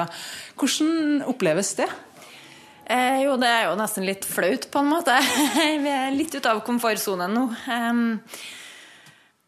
Hvordan 0.60 1.24
oppleves 1.32 1.74
det? 1.80 1.90
Eh, 2.86 3.24
jo, 3.26 3.34
det 3.42 3.50
er 3.50 3.64
jo 3.66 3.78
nesten 3.80 4.06
litt 4.06 4.28
flaut, 4.30 4.68
på 4.70 4.82
en 4.82 4.92
måte. 4.92 5.16
Vi 5.86 5.90
er 5.90 6.14
litt 6.14 6.36
ute 6.36 6.52
av 6.52 6.62
komfortsonen 6.68 7.34
nå. 7.34 7.48
Um, 7.66 8.04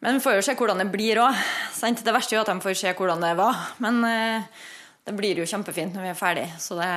men 0.03 0.17
vi 0.17 0.23
får 0.23 0.37
jo 0.37 0.45
se 0.45 0.55
hvordan 0.57 0.81
det 0.83 0.89
blir 0.93 1.21
òg. 1.23 1.45
Det 1.81 2.13
verste 2.13 2.35
er 2.35 2.39
jo 2.39 2.45
at 2.45 2.51
de 2.51 2.63
får 2.63 2.77
se 2.77 2.93
hvordan 2.97 3.23
det 3.23 3.33
var. 3.39 3.61
Men 3.83 4.01
uh, 4.05 4.65
det 5.07 5.15
blir 5.17 5.39
jo 5.39 5.47
kjempefint 5.47 5.95
når 5.95 6.03
vi 6.03 6.11
er 6.11 6.19
ferdig, 6.19 6.47
så 6.59 6.75
det, 6.75 6.89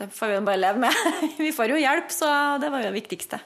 det 0.00 0.08
får 0.16 0.32
vi 0.32 0.44
bare 0.46 0.62
leve 0.62 0.80
med. 0.86 1.02
vi 1.44 1.52
får 1.54 1.74
jo 1.74 1.82
hjelp, 1.82 2.14
så 2.14 2.30
det 2.62 2.70
var 2.72 2.82
jo 2.82 2.88
det 2.88 2.96
viktigste. 2.96 3.40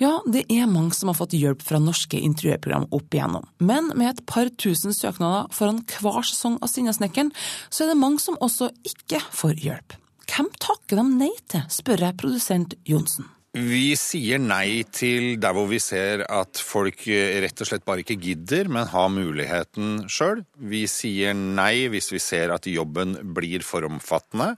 Ja, 0.00 0.16
det 0.26 0.44
er 0.52 0.70
mange 0.70 0.94
som 0.96 1.10
har 1.10 1.18
fått 1.18 1.34
hjelp 1.36 1.62
fra 1.64 1.80
norske 1.82 2.18
interiørprogram 2.18 2.88
opp 2.94 3.14
igjennom. 3.14 3.44
Men 3.62 3.90
med 3.96 4.10
et 4.10 4.22
par 4.28 4.50
tusen 4.60 4.94
søknader 4.96 5.50
foran 5.54 5.82
hver 5.88 6.22
sesong 6.26 6.58
av 6.62 6.70
Sinnasnekkeren, 6.72 7.32
så 7.70 7.84
er 7.84 7.92
det 7.92 8.00
mange 8.00 8.22
som 8.22 8.38
også 8.40 8.70
ikke 8.88 9.20
får 9.34 9.60
hjelp. 9.64 9.98
Hvem 10.32 10.48
takker 10.62 11.00
de 11.00 11.06
nei 11.10 11.32
til, 11.50 11.64
spør 11.72 12.06
jeg 12.06 12.18
produsent 12.20 12.76
Johnsen. 12.88 13.28
Vi 13.52 13.90
sier 14.00 14.38
nei 14.40 14.80
til 14.96 15.34
der 15.36 15.52
hvor 15.52 15.66
vi 15.68 15.76
ser 15.76 16.22
at 16.24 16.56
folk 16.56 17.02
eh, 17.04 17.34
rett 17.44 17.60
og 17.60 17.68
slett 17.68 17.82
bare 17.84 18.00
ikke 18.00 18.16
gidder, 18.16 18.70
men 18.72 18.88
har 18.88 19.10
muligheten 19.12 20.06
sjøl. 20.08 20.40
Vi 20.56 20.86
sier 20.88 21.36
nei 21.36 21.90
hvis 21.92 22.08
vi 22.14 22.20
ser 22.24 22.54
at 22.54 22.64
jobben 22.64 23.12
blir 23.36 23.60
for 23.60 23.84
omfattende. 23.84 24.54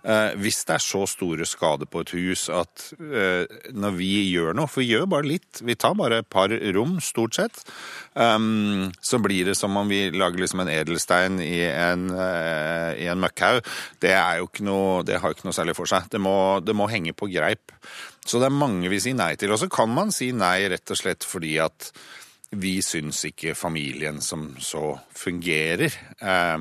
Eh, 0.00 0.32
hvis 0.40 0.62
det 0.64 0.78
er 0.78 0.86
så 0.86 1.02
store 1.12 1.44
skader 1.44 1.92
på 1.92 2.06
et 2.06 2.14
hus 2.16 2.46
at 2.48 2.88
eh, 2.96 3.44
når 3.76 4.00
vi 4.00 4.10
gjør 4.30 4.56
noe, 4.56 4.72
for 4.72 4.80
vi 4.80 4.94
gjør 4.94 5.04
bare 5.12 5.28
litt, 5.28 5.60
vi 5.60 5.76
tar 5.76 6.00
bare 6.00 6.24
et 6.24 6.32
par 6.32 6.48
rom 6.72 6.96
stort 7.04 7.36
sett, 7.36 7.60
um, 8.16 8.88
så 9.04 9.20
blir 9.20 9.52
det 9.52 9.58
som 9.60 9.76
om 9.76 9.92
vi 9.92 10.06
lager 10.08 10.40
liksom 10.40 10.64
en 10.64 10.72
edelstein 10.72 11.36
i 11.44 11.66
en, 11.68 12.08
i 12.16 13.12
en 13.12 13.20
møkkhaug. 13.20 13.60
Det, 14.00 14.16
er 14.16 14.40
jo 14.40 14.48
ikke 14.48 14.64
noe, 14.72 15.02
det 15.04 15.20
har 15.20 15.28
jo 15.28 15.36
ikke 15.36 15.52
noe 15.52 15.60
særlig 15.60 15.76
for 15.76 15.90
seg. 15.90 16.08
Det 16.08 16.22
må, 16.22 16.38
det 16.64 16.72
må 16.72 16.88
henge 16.88 17.12
på 17.12 17.28
greip. 17.28 17.76
Så 18.28 18.40
det 18.40 18.50
er 18.50 18.60
mange 18.60 18.90
vi 18.92 19.00
sier 19.00 19.16
nei 19.16 19.32
til. 19.40 19.54
Og 19.54 19.60
så 19.62 19.70
kan 19.72 19.88
man 19.92 20.12
si 20.14 20.30
nei 20.36 20.68
rett 20.68 20.92
og 20.92 21.00
slett 21.00 21.24
fordi 21.24 21.56
at 21.64 21.92
vi 22.56 22.78
syns 22.84 23.22
ikke 23.28 23.56
familien 23.56 24.22
som 24.24 24.50
så 24.60 24.94
fungerer. 25.16 25.92
Eh, 26.20 26.56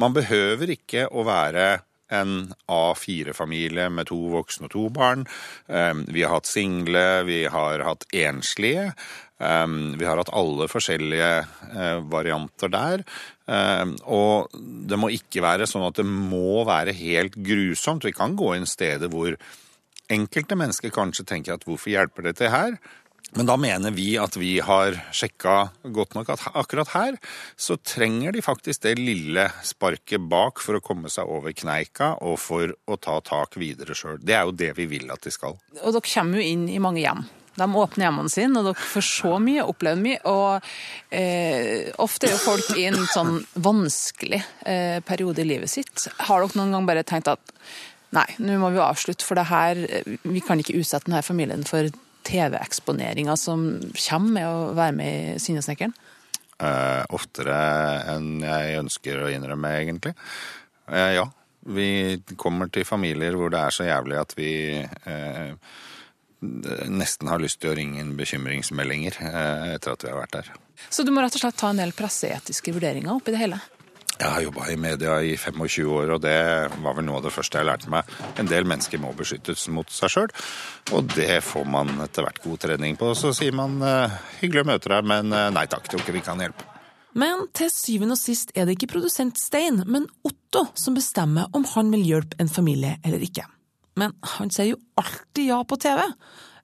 man 0.00 0.16
behøver 0.16 0.74
ikke 0.76 1.06
å 1.08 1.24
være 1.28 1.70
en 2.10 2.50
A4-familie 2.68 3.86
med 3.94 4.08
to 4.10 4.18
voksne 4.32 4.66
og 4.66 4.74
to 4.74 4.88
barn. 4.92 5.24
Eh, 5.68 5.94
vi 6.10 6.24
har 6.24 6.34
hatt 6.38 6.50
single, 6.50 7.22
vi 7.28 7.44
har 7.52 7.84
hatt 7.86 8.04
enslige. 8.16 8.90
Eh, 9.40 9.66
vi 9.96 10.08
har 10.08 10.20
hatt 10.20 10.34
alle 10.36 10.68
forskjellige 10.72 11.32
varianter 12.12 12.72
der. 12.72 13.04
Og 14.06 14.52
det 14.90 14.98
må 15.00 15.08
ikke 15.14 15.42
være 15.42 15.66
sånn 15.66 15.88
at 15.88 15.96
det 15.98 16.06
må 16.06 16.62
være 16.68 16.94
helt 16.94 17.38
grusomt. 17.40 18.04
Vi 18.06 18.14
kan 18.14 18.36
gå 18.38 18.52
inn 18.56 18.68
steder 18.68 19.10
hvor 19.10 19.34
enkelte 20.10 20.58
mennesker 20.58 20.92
kanskje 20.94 21.26
tenker 21.28 21.56
at 21.56 21.66
hvorfor 21.68 21.92
hjelper 21.92 22.30
dette 22.30 22.50
her? 22.52 22.76
Men 23.38 23.46
da 23.46 23.54
mener 23.60 23.94
vi 23.94 24.16
at 24.18 24.34
vi 24.40 24.56
har 24.64 24.96
sjekka 25.14 25.70
godt 25.94 26.16
nok 26.16 26.32
at 26.34 26.46
akkurat 26.58 26.90
her 26.96 27.18
så 27.54 27.76
trenger 27.78 28.34
de 28.34 28.42
faktisk 28.42 28.82
det 28.82 28.96
lille 28.98 29.46
sparket 29.62 30.24
bak 30.30 30.58
for 30.62 30.78
å 30.78 30.82
komme 30.82 31.10
seg 31.12 31.30
over 31.30 31.54
kneika 31.54 32.16
og 32.26 32.40
for 32.42 32.74
å 32.90 32.98
ta 32.98 33.20
tak 33.22 33.54
videre 33.60 33.94
sjøl. 33.94 34.18
Det 34.18 34.34
er 34.34 34.48
jo 34.48 34.56
det 34.56 34.72
vi 34.80 34.88
vil 34.90 35.12
at 35.14 35.22
de 35.22 35.34
skal. 35.34 35.54
Og 35.78 35.94
dere 35.94 36.08
kommer 36.10 36.40
jo 36.40 36.48
inn 36.56 36.66
i 36.72 36.80
mange 36.82 37.04
hjem. 37.04 37.22
De 37.60 37.66
åpner 37.66 38.06
hjemmene 38.06 38.32
sine, 38.32 38.60
og 38.60 38.70
dere 38.70 38.88
får 38.92 39.04
så 39.04 39.36
mye, 39.42 39.66
opplever 39.68 40.02
mye. 40.02 40.18
Og 40.30 40.66
eh, 41.14 41.90
ofte 42.02 42.28
er 42.28 42.34
jo 42.34 42.42
folk 42.42 42.72
i 42.78 42.86
en 42.88 42.98
sånn 43.10 43.40
vanskelig 43.62 44.40
eh, 44.64 44.98
periode 45.06 45.44
i 45.44 45.48
livet 45.50 45.70
sitt. 45.70 46.08
Har 46.26 46.42
dere 46.42 46.58
noen 46.58 46.78
gang 46.78 46.88
bare 46.88 47.06
tenkt 47.06 47.30
at 47.30 47.54
Nei, 48.16 48.26
nå 48.42 48.56
må 48.58 48.72
vi 48.74 48.80
avslutte, 48.82 49.26
for 49.26 49.38
det 49.38 49.46
her, 49.50 49.80
vi 50.26 50.40
kan 50.42 50.58
ikke 50.58 50.78
utsette 50.80 51.06
denne 51.06 51.22
familien 51.22 51.62
for 51.68 51.90
TV-eksponeringa 52.26 53.36
som 53.38 53.66
kommer 53.94 54.34
med 54.34 54.46
å 54.48 54.72
være 54.76 54.96
med 54.96 55.10
i 55.10 55.42
Sinnesnekkeren? 55.42 55.94
Eh, 56.60 57.02
oftere 57.16 57.58
enn 58.12 58.42
jeg 58.44 58.80
ønsker 58.82 59.22
å 59.22 59.30
innrømme, 59.32 59.76
egentlig. 59.80 60.16
Eh, 60.90 61.14
ja. 61.20 61.28
Vi 61.70 62.16
kommer 62.40 62.70
til 62.72 62.86
familier 62.88 63.36
hvor 63.36 63.52
det 63.52 63.60
er 63.60 63.74
så 63.74 63.84
jævlig 63.84 64.16
at 64.16 64.30
vi 64.36 64.52
eh, 64.80 65.72
nesten 66.88 67.28
har 67.28 67.42
lyst 67.42 67.60
til 67.60 67.72
å 67.72 67.76
ringe 67.76 68.00
inn 68.00 68.14
bekymringsmeldinger 68.16 69.18
etter 69.74 69.92
at 69.92 70.06
vi 70.06 70.08
har 70.08 70.22
vært 70.22 70.38
der. 70.38 70.48
Så 70.88 71.04
du 71.04 71.12
må 71.12 71.20
rett 71.20 71.36
og 71.36 71.42
slett 71.42 71.60
ta 71.60 71.68
en 71.68 71.82
del 71.82 71.92
presseetiske 71.96 72.72
vurderinger 72.72 73.12
oppi 73.12 73.36
det 73.36 73.42
hele? 73.42 73.60
Jeg 74.20 74.28
har 74.28 74.42
jobba 74.44 74.66
i 74.68 74.76
media 74.76 75.14
i 75.24 75.32
25 75.40 75.86
år, 75.96 76.10
og 76.12 76.18
det 76.20 76.36
var 76.84 76.96
vel 76.98 77.06
noe 77.06 77.22
av 77.22 77.24
det 77.24 77.32
første 77.32 77.56
jeg 77.56 77.64
lærte 77.64 77.88
meg. 77.88 78.08
En 78.36 78.50
del 78.50 78.66
mennesker 78.68 79.00
må 79.00 79.14
beskyttes 79.16 79.62
mot 79.72 79.88
seg 79.88 80.12
sjøl, 80.12 80.34
og 80.92 81.14
det 81.14 81.38
får 81.46 81.64
man 81.64 81.94
etter 82.04 82.26
hvert 82.26 82.42
god 82.44 82.60
trening 82.66 82.98
på. 83.00 83.14
Så 83.16 83.32
sier 83.36 83.56
man 83.56 83.78
uh, 83.80 84.12
hyggelig 84.42 84.66
å 84.66 84.68
møte 84.74 84.92
deg, 84.92 85.08
men 85.08 85.32
uh, 85.32 85.46
nei 85.54 85.64
takk, 85.72 85.88
tror 85.88 86.04
ikke 86.04 86.18
vi 86.18 86.22
kan 86.26 86.42
hjelpe. 86.44 86.68
Men 87.16 87.46
til 87.56 87.72
syvende 87.72 88.14
og 88.14 88.20
sist 88.20 88.52
er 88.52 88.68
det 88.68 88.76
ikke 88.76 88.90
produsent 88.92 89.40
Stein, 89.40 89.80
men 89.88 90.04
Otto 90.20 90.66
som 90.78 90.98
bestemmer 90.98 91.48
om 91.56 91.64
han 91.72 91.88
vil 91.96 92.04
hjelpe 92.12 92.36
en 92.44 92.52
familie 92.52 92.98
eller 93.00 93.24
ikke. 93.24 93.48
Men 93.98 94.12
han 94.36 94.52
sier 94.52 94.74
jo 94.74 94.82
alltid 95.00 95.48
ja 95.48 95.62
på 95.64 95.80
TV. 95.80 96.04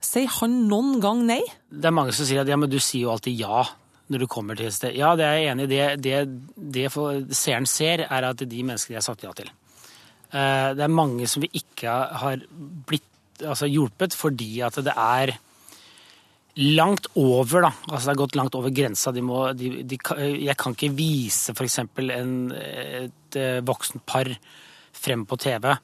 Sier 0.05 0.29
han 0.42 0.61
noen 0.69 1.01
gang 1.01 1.25
nei? 1.25 1.40
Det 1.73 1.88
er 1.88 1.97
mange 1.97 2.12
som 2.14 2.29
sier 2.29 2.45
at 2.45 2.53
ja, 2.53 2.61
men 2.61 2.71
du 2.71 2.77
sier 2.79 3.09
jo 3.09 3.16
alltid 3.16 3.40
ja 3.40 3.64
når 4.12 4.23
du 4.23 4.29
kommer 4.31 4.59
til 4.59 4.69
et 4.69 4.77
sted. 4.77 4.95
Ja, 4.99 5.14
det 5.19 5.27
er 5.27 5.38
jeg 5.40 5.53
enig 5.53 5.66
i. 5.66 5.71
Det, 5.73 5.87
det, 6.05 6.19
det 6.77 6.90
seeren 7.35 7.66
ser, 7.71 8.07
er 8.07 8.29
at 8.31 8.42
de 8.42 8.62
menneskene 8.62 8.97
jeg 8.97 9.03
har 9.03 9.09
sagt 9.09 9.27
ja 9.27 9.33
til. 9.37 9.51
Eh, 10.31 10.71
det 10.77 10.85
er 10.87 10.92
mange 10.92 11.27
som 11.31 11.45
vi 11.45 11.51
ikke 11.59 11.90
har 12.23 12.47
blitt 12.88 13.45
altså, 13.45 13.69
hjulpet 13.71 14.16
fordi 14.16 14.61
at 14.66 14.79
det 14.85 14.95
er 14.95 15.37
langt 16.57 17.11
over, 17.21 17.66
da. 17.66 17.73
Altså 17.90 18.07
det 18.07 18.12
har 18.14 18.23
gått 18.23 18.38
langt 18.38 18.55
over 18.57 18.73
grensa. 18.73 19.12
De 19.12 19.25
må, 19.25 19.42
de, 19.53 19.83
de, 19.85 19.99
jeg 20.40 20.57
kan 20.59 20.77
ikke 20.77 20.95
vise 20.97 21.53
f.eks. 21.53 21.83
et 21.83 23.38
eh, 23.40 23.61
voksent 23.66 24.07
par 24.09 24.31
frem 24.97 25.27
på 25.29 25.38
TV. 25.40 25.75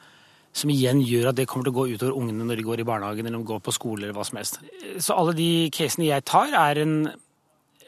Som 0.53 0.73
igjen 0.73 1.01
gjør 1.05 1.31
at 1.31 1.37
det 1.39 1.47
kommer 1.49 1.69
til 1.69 1.73
å 1.73 1.79
gå 1.81 1.85
utover 1.95 2.17
ungene 2.17 2.45
når 2.49 2.61
de 2.61 2.65
går 2.67 2.83
i 2.83 2.89
barnehagen 2.89 3.29
eller 3.29 3.45
går 3.49 3.61
på 3.65 3.73
skole. 3.73 4.05
eller 4.05 4.17
hva 4.17 4.25
som 4.29 4.41
helst. 4.41 4.61
Så 5.01 5.17
alle 5.17 5.37
de 5.37 5.69
casene 5.73 6.09
jeg 6.09 6.25
tar, 6.29 6.53
er 6.53 6.83
en 6.83 6.97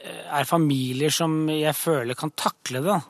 er 0.05 0.49
familier 0.49 1.13
som 1.15 1.45
jeg 1.51 1.75
føler 1.77 2.19
kan 2.19 2.33
takle 2.37 2.83
det. 2.85 3.01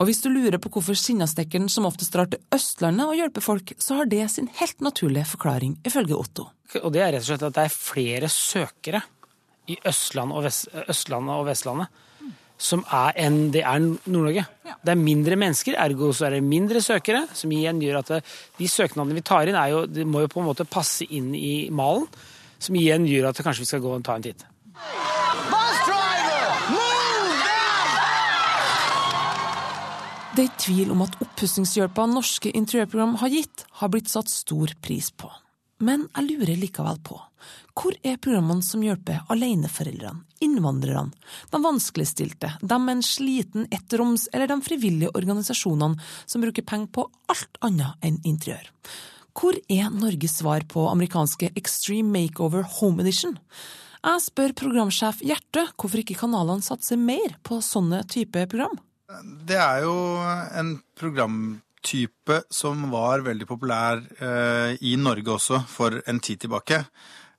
Og 0.00 0.08
hvis 0.08 0.22
du 0.24 0.30
lurer 0.32 0.56
på 0.60 0.70
hvorfor 0.72 0.96
Sinnasnekkeren 0.96 1.68
som 1.68 1.84
oftest 1.88 2.14
drar 2.14 2.30
til 2.32 2.40
Østlandet 2.56 3.04
og 3.04 3.18
hjelper 3.18 3.44
folk, 3.44 3.74
så 3.76 3.98
har 3.98 4.08
det 4.08 4.30
sin 4.32 4.48
helt 4.60 4.80
naturlige 4.80 5.28
forklaring, 5.34 5.76
ifølge 5.84 6.16
Otto. 6.16 6.46
Og 6.80 6.92
det 6.94 7.02
er 7.04 7.12
rett 7.16 7.26
og 7.26 7.28
slett 7.28 7.48
at 7.50 7.58
det 7.58 7.66
er 7.66 7.74
flere 7.74 8.30
søkere 8.32 9.02
i 9.68 9.76
Østland 9.86 10.32
og 10.32 10.46
Vest, 10.46 10.70
Østlandet 10.88 11.36
og 11.36 11.50
Vestlandet 11.50 12.06
som 12.60 12.82
er 12.92 13.16
enn 13.24 13.38
det 13.54 13.62
er 13.64 13.80
Nord-Norge. 13.80 14.44
Ja. 14.68 14.76
Det 14.84 14.92
er 14.92 15.00
mindre 15.00 15.38
mennesker, 15.40 15.78
ergo 15.80 16.10
så 16.16 16.28
er 16.28 16.36
det 16.36 16.44
mindre 16.44 16.82
søkere, 16.84 17.24
som 17.36 17.52
igjen 17.56 17.80
gjør 17.82 18.02
at 18.02 18.12
det, 18.12 18.20
de 18.58 18.68
søknadene 18.68 19.16
vi 19.16 19.24
tar 19.24 19.48
inn, 19.48 19.58
jo, 19.72 19.86
de 19.88 20.04
må 20.04 20.26
jo 20.26 20.32
på 20.32 20.42
en 20.42 20.50
måte 20.50 20.68
passe 20.68 21.08
inn 21.08 21.32
i 21.36 21.70
malen. 21.72 22.06
Som 22.60 22.76
igjen 22.76 23.06
gjør 23.08 23.30
at 23.30 23.40
kanskje 23.40 23.64
vi 23.64 23.70
skal 23.70 23.80
gå 23.80 23.94
og 23.96 24.04
ta 24.04 24.18
en 24.18 24.26
titt. 24.26 24.44
Det 30.40 30.46
er 30.46 30.60
tvil 30.64 30.92
om 30.94 31.02
at 31.04 31.18
oppussingshjelpa 31.20 32.06
norske 32.08 32.48
interiørprogram 32.56 33.10
har 33.20 33.28
gitt, 33.28 33.66
har 33.76 33.90
blitt 33.92 34.08
satt 34.08 34.30
stor 34.32 34.70
pris 34.80 35.10
på. 35.12 35.28
Men 35.84 36.06
jeg 36.14 36.30
lurer 36.30 36.56
likevel 36.56 36.96
på, 37.04 37.18
hvor 37.76 37.98
er 38.00 38.16
programmene 38.24 38.64
som 38.64 38.80
hjelper 38.80 39.26
aleneforeldrene, 39.36 40.24
innvandrerne, 40.40 41.12
de 41.52 41.60
vanskeligstilte, 41.60 42.54
de 42.56 42.80
med 42.80 42.94
en 42.94 43.04
sliten 43.04 43.68
ettroms 43.68 44.30
eller 44.32 44.48
de 44.48 44.56
frivillige 44.64 45.12
organisasjonene 45.12 46.00
som 46.24 46.40
bruker 46.40 46.64
penger 46.64 46.88
på 46.96 47.08
alt 47.28 47.60
annet 47.68 48.00
enn 48.00 48.16
interiør? 48.24 48.64
Hvor 49.36 49.60
er 49.68 49.92
Norges 49.92 50.40
svar 50.40 50.64
på 50.64 50.88
amerikanske 50.88 51.52
Extreme 51.52 52.16
Makeover 52.16 52.64
Home 52.80 53.04
Edition? 53.04 53.36
Jeg 54.00 54.28
spør 54.32 54.56
programsjef 54.56 55.20
Hjerte 55.20 55.68
hvorfor 55.74 56.00
ikke 56.00 56.22
kanalene 56.24 56.64
satser 56.64 56.96
mer 56.96 57.36
på 57.44 57.60
sånne 57.60 58.06
type 58.08 58.48
program. 58.48 58.80
Det 59.18 59.58
er 59.58 59.84
jo 59.84 59.94
en 60.60 60.76
programtype 60.98 62.42
som 62.52 62.84
var 62.92 63.24
veldig 63.26 63.48
populær 63.48 64.02
eh, 64.22 64.76
i 64.86 64.94
Norge 65.00 65.34
også 65.34 65.62
for 65.70 65.98
en 66.06 66.20
tid 66.22 66.44
tilbake. 66.44 66.84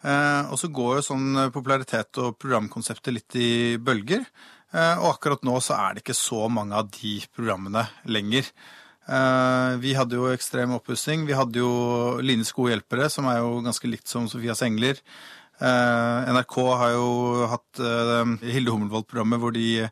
Eh, 0.01 0.51
og 0.51 0.57
så 0.59 0.71
går 0.73 0.97
jo 0.97 1.07
sånn 1.11 1.45
popularitet 1.53 2.19
og 2.23 2.35
programkonseptet 2.41 3.15
litt 3.15 3.39
i 3.39 3.51
bølger. 3.79 4.25
Eh, 4.71 4.95
og 4.99 5.13
akkurat 5.15 5.43
nå 5.47 5.57
så 5.63 5.77
er 5.79 5.95
det 5.95 6.05
ikke 6.05 6.17
så 6.17 6.45
mange 6.51 6.77
av 6.77 6.91
de 6.95 7.17
programmene 7.35 7.85
lenger. 8.11 8.49
Eh, 9.11 9.73
vi 9.81 9.95
hadde 9.97 10.17
jo 10.19 10.29
Ekstrem 10.31 10.75
oppussing. 10.77 11.25
Vi 11.27 11.37
hadde 11.37 11.61
jo 11.63 12.19
Lines 12.23 12.53
gode 12.55 12.75
hjelpere, 12.75 13.09
som 13.11 13.27
er 13.31 13.41
jo 13.41 13.61
ganske 13.65 13.89
likt 13.89 14.11
som 14.11 14.27
Sofias 14.31 14.63
engler. 14.67 14.99
Eh, 15.61 16.31
NRK 16.33 16.57
har 16.81 16.93
jo 16.95 17.47
hatt 17.51 17.81
eh, 17.85 18.35
Hilde 18.49 18.73
Hummelvold-programmet 18.73 19.41
hvor 19.41 19.53
de 19.55 19.85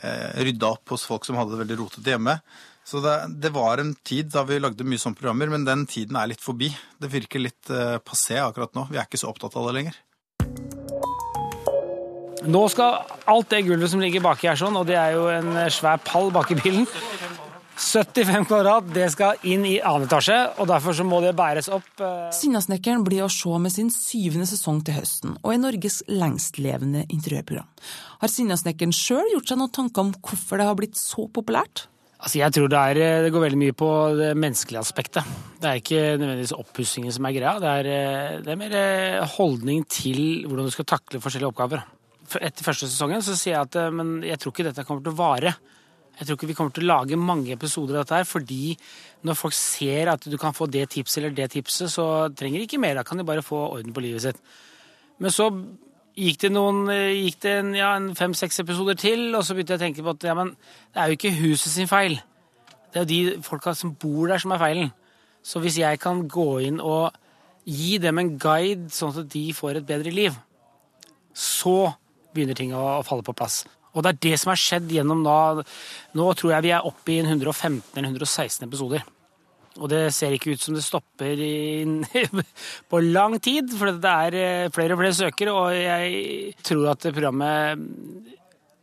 rydda 0.00 0.70
opp 0.72 0.94
hos 0.94 1.04
folk 1.06 1.26
som 1.28 1.36
hadde 1.36 1.52
det 1.54 1.62
veldig 1.62 1.76
rotete 1.82 2.14
hjemme. 2.14 2.38
Så 2.84 3.00
det, 3.00 3.14
det, 3.28 3.52
var 3.54 3.78
en 3.78 3.94
tid 3.94 4.32
da 4.34 4.42
vi 4.46 4.58
lagde 4.58 4.86
mye 4.86 4.98
sånne 4.98 5.18
programmer, 5.18 5.52
men 5.52 5.66
den 5.66 5.84
tiden 5.90 6.18
er 6.18 6.32
litt 6.32 6.42
forbi. 6.42 6.72
Det 6.98 7.10
virker 7.12 7.44
litt 7.44 7.70
eh, 7.70 7.98
passé 8.02 8.40
akkurat 8.42 8.74
nå. 8.74 8.88
Vi 8.90 8.98
er 8.98 9.06
ikke 9.06 9.20
så 9.22 9.30
opptatt 9.30 9.54
av 9.58 9.68
det 9.68 9.76
lenger. 9.78 10.00
Nå 12.42 12.64
skal 12.72 13.04
alt 13.30 13.52
det 13.52 13.62
gulvet 13.68 13.92
som 13.92 14.02
ligger 14.02 14.24
baki 14.24 14.50
her 14.50 14.58
sånn, 14.58 14.74
og 14.74 14.88
det 14.88 14.98
er 14.98 15.14
jo 15.14 15.28
en 15.30 15.54
svær 15.70 16.02
pall 16.02 16.32
bak 16.34 16.50
i 16.50 16.58
bilen 16.58 16.88
75 17.82 18.46
kvadrat, 18.46 18.86
det 18.94 19.08
skal 19.12 19.40
inn 19.48 19.64
i 19.66 19.74
annen 19.82 20.06
etasje, 20.06 20.36
og 20.62 20.68
derfor 20.70 20.94
så 20.96 21.04
må 21.06 21.18
det 21.24 21.34
bæres 21.36 21.68
opp. 21.72 21.88
Eh. 21.98 22.28
Sinnasnekkeren 22.34 23.02
blir 23.06 23.24
å 23.26 23.30
se 23.32 23.58
med 23.58 23.74
sin 23.74 23.90
syvende 23.92 24.46
sesong 24.48 24.80
til 24.86 25.00
høsten, 25.00 25.34
og 25.42 25.50
er 25.52 25.60
Norges 25.60 26.00
lengstlevende 26.08 27.04
interiørprogram. 27.12 27.66
Har 28.22 28.30
Sinnasnekkeren 28.30 28.94
sjøl 28.94 29.34
gjort 29.34 29.50
seg 29.50 29.58
noen 29.60 29.74
tanker 29.74 30.06
om 30.06 30.12
hvorfor 30.14 30.62
det 30.62 30.68
har 30.68 30.78
blitt 30.78 31.00
så 31.00 31.26
populært? 31.26 31.88
Altså 32.22 32.38
jeg 32.38 32.54
tror 32.54 32.70
det, 32.70 32.78
er, 32.78 33.00
det, 33.24 33.32
går 33.34 33.44
veldig 33.48 33.58
mye 33.64 33.74
på 33.74 33.90
det 34.14 34.30
menneskelige 34.38 34.84
aspektet. 34.84 35.26
Det 35.58 35.66
er 35.66 35.80
ikke 35.80 36.02
nødvendigvis 36.20 36.54
oppussingen 36.54 37.14
som 37.14 37.26
er 37.26 37.34
greia, 37.34 37.56
det 37.58 37.72
er, 37.80 37.90
eh, 37.90 38.36
det 38.46 38.54
er, 38.54 38.60
mer 38.60 38.78
eh, 38.78 39.34
holdning 39.34 39.82
til 39.90 40.46
hvordan 40.46 40.70
du 40.70 40.74
skal 40.74 40.86
takle 40.94 41.20
forskjellige 41.24 41.50
oppgaver. 41.50 41.82
Etter 42.38 42.64
første 42.64 42.86
sesongen 42.86 43.26
så 43.26 43.34
sier 43.34 43.56
jeg 43.56 43.66
at 43.66 43.92
men 43.92 44.20
jeg 44.24 44.38
tror 44.38 44.54
ikke 44.54 44.70
dette 44.70 44.86
kommer 44.86 45.02
til 45.02 45.16
å 45.16 45.18
vare. 45.18 45.56
Jeg 46.18 46.26
tror 46.26 46.36
ikke 46.36 46.50
vi 46.50 46.56
kommer 46.56 46.74
til 46.76 46.84
å 46.84 46.90
lage 46.90 47.18
mange 47.18 47.54
episoder 47.54 47.96
av 47.96 48.04
dette 48.04 48.18
her, 48.20 48.26
fordi 48.28 48.74
når 49.26 49.38
folk 49.38 49.54
ser 49.56 50.10
at 50.12 50.26
du 50.28 50.36
kan 50.40 50.54
få 50.54 50.68
det 50.70 50.84
tipset 50.92 51.22
eller 51.22 51.34
det 51.36 51.48
tipset, 51.54 51.90
så 51.90 52.28
trenger 52.36 52.60
de 52.60 52.68
ikke 52.68 52.80
mer. 52.82 52.98
Da 52.98 53.06
kan 53.06 53.18
de 53.18 53.26
bare 53.26 53.44
få 53.44 53.58
orden 53.70 53.94
på 53.96 54.04
livet 54.04 54.24
sitt. 54.26 54.42
Men 55.22 55.32
så 55.34 55.48
gikk 56.18 56.42
det 56.44 56.52
noen 56.52 56.84
gikk 56.90 57.40
det 57.44 57.54
en, 57.62 57.72
ja, 57.78 57.94
fem-seks 58.18 58.60
episoder 58.62 58.98
til, 59.00 59.30
og 59.32 59.44
så 59.46 59.56
begynte 59.56 59.76
jeg 59.76 59.80
å 59.80 59.84
tenke 59.86 60.04
på 60.04 60.14
at 60.14 60.28
ja, 60.28 60.36
men 60.36 60.52
det 60.92 61.00
er 61.00 61.08
jo 61.08 61.18
ikke 61.18 61.34
huset 61.40 61.72
sin 61.72 61.90
feil. 61.90 62.18
Det 62.92 63.00
er 63.00 63.06
jo 63.06 63.12
de 63.12 63.44
folka 63.46 63.72
som 63.76 63.94
bor 63.96 64.28
der, 64.28 64.42
som 64.42 64.52
er 64.52 64.60
feilen. 64.60 64.92
Så 65.42 65.62
hvis 65.64 65.80
jeg 65.80 65.98
kan 66.02 66.26
gå 66.30 66.48
inn 66.68 66.80
og 66.84 67.16
gi 67.64 67.96
dem 68.02 68.20
en 68.20 68.34
guide, 68.42 68.90
sånn 68.92 69.14
at 69.16 69.30
de 69.32 69.46
får 69.56 69.80
et 69.80 69.88
bedre 69.88 70.12
liv, 70.12 70.36
så 71.32 71.94
begynner 72.34 72.58
ting 72.58 72.74
å 72.76 73.00
falle 73.06 73.24
på 73.24 73.34
plass. 73.36 73.62
Og 73.92 74.04
det 74.04 74.12
er 74.12 74.20
det 74.28 74.36
som 74.40 74.52
har 74.52 74.60
skjedd 74.60 74.92
gjennom 74.94 75.24
da 75.26 75.38
Nå 76.16 76.28
tror 76.38 76.54
jeg 76.54 76.66
vi 76.66 76.72
er 76.72 76.86
oppe 76.88 77.14
i 77.14 77.20
115 77.20 77.98
eller 77.98 78.08
116 78.12 78.66
episoder. 78.66 79.04
Og 79.80 79.88
det 79.88 80.02
ser 80.12 80.34
ikke 80.36 80.52
ut 80.52 80.60
som 80.60 80.76
det 80.76 80.84
stopper 80.84 81.40
på 82.92 83.00
lang 83.06 83.38
tid, 83.40 83.72
for 83.72 83.88
det 83.96 84.12
er 84.26 84.36
eh, 84.36 84.70
flere 84.74 84.96
og 84.96 85.00
flere 85.00 85.16
søkere. 85.16 85.54
Og 85.56 85.76
jeg 85.76 86.52
tror 86.60 86.90
at 86.92 87.08
programmet 87.08 87.80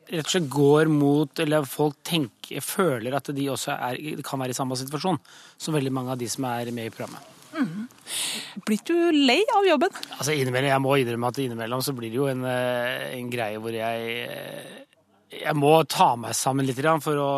rett 0.09 0.25
og 0.25 0.31
slett 0.33 0.49
går 0.49 0.89
mot 0.89 1.41
Eller 1.43 1.67
folk 1.69 1.99
tenker, 2.05 2.63
føler 2.65 3.13
at 3.13 3.29
de 3.35 3.49
også 3.53 3.75
er, 3.75 3.99
kan 4.25 4.41
være 4.41 4.55
i 4.55 4.57
samme 4.57 4.77
situasjon 4.79 5.19
som 5.57 5.75
veldig 5.77 5.93
mange 5.93 6.15
av 6.15 6.21
de 6.21 6.29
som 6.31 6.47
er 6.49 6.71
med 6.73 6.89
i 6.89 6.93
programmet. 6.93 7.35
Mm. 7.49 7.87
Blir 8.65 8.81
du 8.85 8.95
lei 9.13 9.39
av 9.57 9.65
jobben? 9.65 9.93
Altså 10.17 10.33
Jeg 10.35 10.81
må 10.81 10.97
innrømme 10.97 11.31
at 11.31 11.39
innimellom 11.41 11.81
så 11.85 11.95
blir 11.97 12.13
det 12.13 12.19
jo 12.19 12.29
en, 12.29 12.45
eh, 12.45 13.17
en 13.17 13.29
greie 13.29 13.61
hvor 13.61 13.73
jeg 13.73 14.25
eh, 14.25 14.88
jeg 15.29 15.55
må 15.57 15.75
ta 15.89 16.13
meg 16.17 16.33
sammen 16.37 16.65
litt 16.65 16.79
for 17.03 17.21
å, 17.21 17.29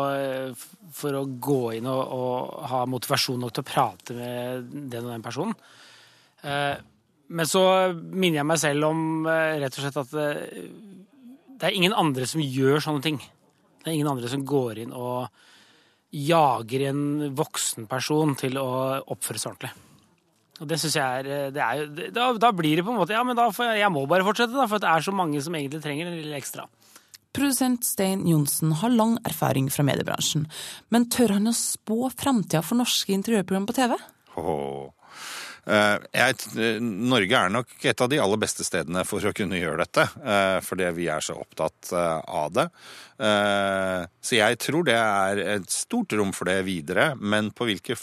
for 0.96 1.18
å 1.18 1.26
gå 1.26 1.60
inn 1.76 1.88
og, 1.90 2.00
og, 2.16 2.56
ha 2.70 2.84
motivasjon 2.88 3.40
nok 3.42 3.52
til 3.52 3.64
å 3.64 3.68
prate 3.68 4.16
med 4.16 4.72
den 4.92 5.04
og 5.04 5.12
den 5.12 5.24
personen. 5.24 5.54
Eh, 6.42 6.74
men 7.32 7.48
så 7.48 7.62
minner 7.92 8.40
jeg 8.40 8.48
meg 8.48 8.60
selv 8.60 8.88
om 8.90 9.28
eh, 9.28 9.60
rett 9.62 9.76
og 9.76 9.84
slett 9.84 10.00
at 10.02 10.16
eh, 10.20 10.66
det 11.60 11.68
er 11.68 11.78
ingen 11.78 11.94
andre 11.96 12.26
som 12.28 12.42
gjør 12.42 12.82
sånne 12.82 13.04
ting. 13.04 13.20
Det 13.82 13.90
er 13.90 13.96
ingen 13.96 14.10
andre 14.10 14.30
som 14.30 14.44
går 14.46 14.82
inn 14.84 14.92
og 14.96 15.28
jager 16.12 16.88
en 16.90 17.32
voksen 17.36 17.86
person 17.88 18.34
til 18.36 18.58
å 18.60 18.68
oppføre 19.14 19.40
seg 19.40 19.52
ordentlig. 19.52 19.72
Og 20.62 20.68
det 20.68 20.78
syns 20.78 20.96
jeg 20.98 21.22
er, 21.22 21.50
det 21.54 21.62
er 21.64 22.10
da, 22.14 22.28
da, 22.38 22.50
blir 22.54 22.78
det 22.78 22.84
på 22.86 22.92
en 22.92 23.00
måte 23.00 23.14
Ja, 23.16 23.22
men 23.26 23.34
da 23.38 23.48
får 23.50 23.70
jeg, 23.70 23.80
jeg 23.82 23.94
må 23.94 24.04
bare 24.06 24.26
fortsette, 24.26 24.54
da, 24.54 24.66
for 24.70 24.82
det 24.82 24.90
er 24.90 25.04
så 25.04 25.14
mange 25.16 25.40
som 25.42 25.56
egentlig 25.58 25.80
trenger 25.82 26.10
en 26.10 26.18
lille 26.18 26.38
ekstra. 26.38 26.66
Produsent 27.32 27.84
Stein 27.88 28.26
Johnsen 28.28 28.74
har 28.82 28.92
lang 28.92 29.16
erfaring 29.28 29.70
fra 29.72 29.84
mediebransjen, 29.88 30.44
men 30.92 31.08
tør 31.12 31.38
han 31.38 31.48
å 31.48 31.54
spå 31.56 32.10
framtida 32.12 32.60
for 32.64 32.80
norske 32.80 33.14
interiørprogram 33.14 33.68
på 33.68 33.76
TV? 33.78 33.96
Oh. 34.40 34.90
Jeg, 35.62 36.34
Norge 36.82 37.38
er 37.38 37.52
nok 37.54 37.84
et 37.86 38.00
av 38.02 38.08
de 38.10 38.18
aller 38.18 38.40
beste 38.42 38.66
stedene 38.66 39.04
for 39.06 39.22
å 39.22 39.30
kunne 39.36 39.60
gjøre 39.60 39.84
dette, 39.84 40.08
eh, 40.18 40.58
fordi 40.66 40.88
vi 40.96 41.06
er 41.06 41.22
så 41.22 41.36
opptatt 41.38 41.92
av 41.94 42.50
det. 42.56 42.66
Så 43.22 44.34
jeg 44.34 44.58
tror 44.58 44.88
det 44.88 44.96
er 44.98 45.42
et 45.54 45.70
stort 45.70 46.12
rom 46.18 46.32
for 46.34 46.50
det 46.50 46.64
videre, 46.66 47.12
men 47.14 47.52
på 47.54 47.68
hvilke 47.68 47.94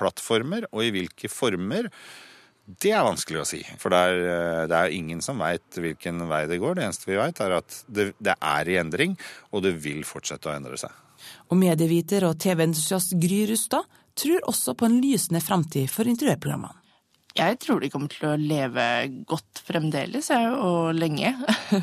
plattformer 0.00 0.64
og 0.70 0.86
i 0.86 0.92
hvilke 0.94 1.28
former 1.28 1.90
det 2.62 2.92
er 2.94 3.02
vanskelig 3.02 3.40
å 3.42 3.46
si. 3.46 3.60
For 3.80 3.92
det 3.92 4.00
er, 4.08 4.18
eh, 4.32 4.66
det 4.70 4.78
er 4.78 4.94
ingen 4.94 5.22
som 5.24 5.40
veit 5.42 5.78
hvilken 5.78 6.22
vei 6.30 6.44
det 6.46 6.60
går. 6.62 6.76
Det 6.78 6.84
eneste 6.86 7.10
vi 7.10 7.18
veit, 7.18 7.40
er 7.40 7.56
at 7.58 7.78
det, 7.88 8.12
det, 8.22 8.36
er 8.38 8.68
i 8.70 8.78
endring, 8.78 9.16
og 9.50 9.64
det 9.66 9.74
vil 9.82 10.04
fortsette 10.06 10.48
å 10.48 10.54
endre 10.54 10.78
seg. 10.78 10.92
Og 11.50 11.58
medieviter 11.58 12.26
og 12.26 12.38
TV-entusiast 12.42 13.16
Gry 13.22 13.44
Rustad 13.50 13.86
tror 14.18 14.46
også 14.50 14.76
på 14.78 14.86
en 14.86 15.00
lysende 15.02 15.42
framtid 15.42 15.90
for 15.90 16.08
interiørprogrammene. 16.10 16.81
Jeg 17.32 17.58
tror 17.64 17.80
de 17.80 17.88
kommer 17.92 18.12
til 18.12 18.26
å 18.28 18.36
leve 18.36 18.84
godt 19.28 19.62
fremdeles, 19.64 20.28
og 20.32 20.92
lenge. 20.98 21.32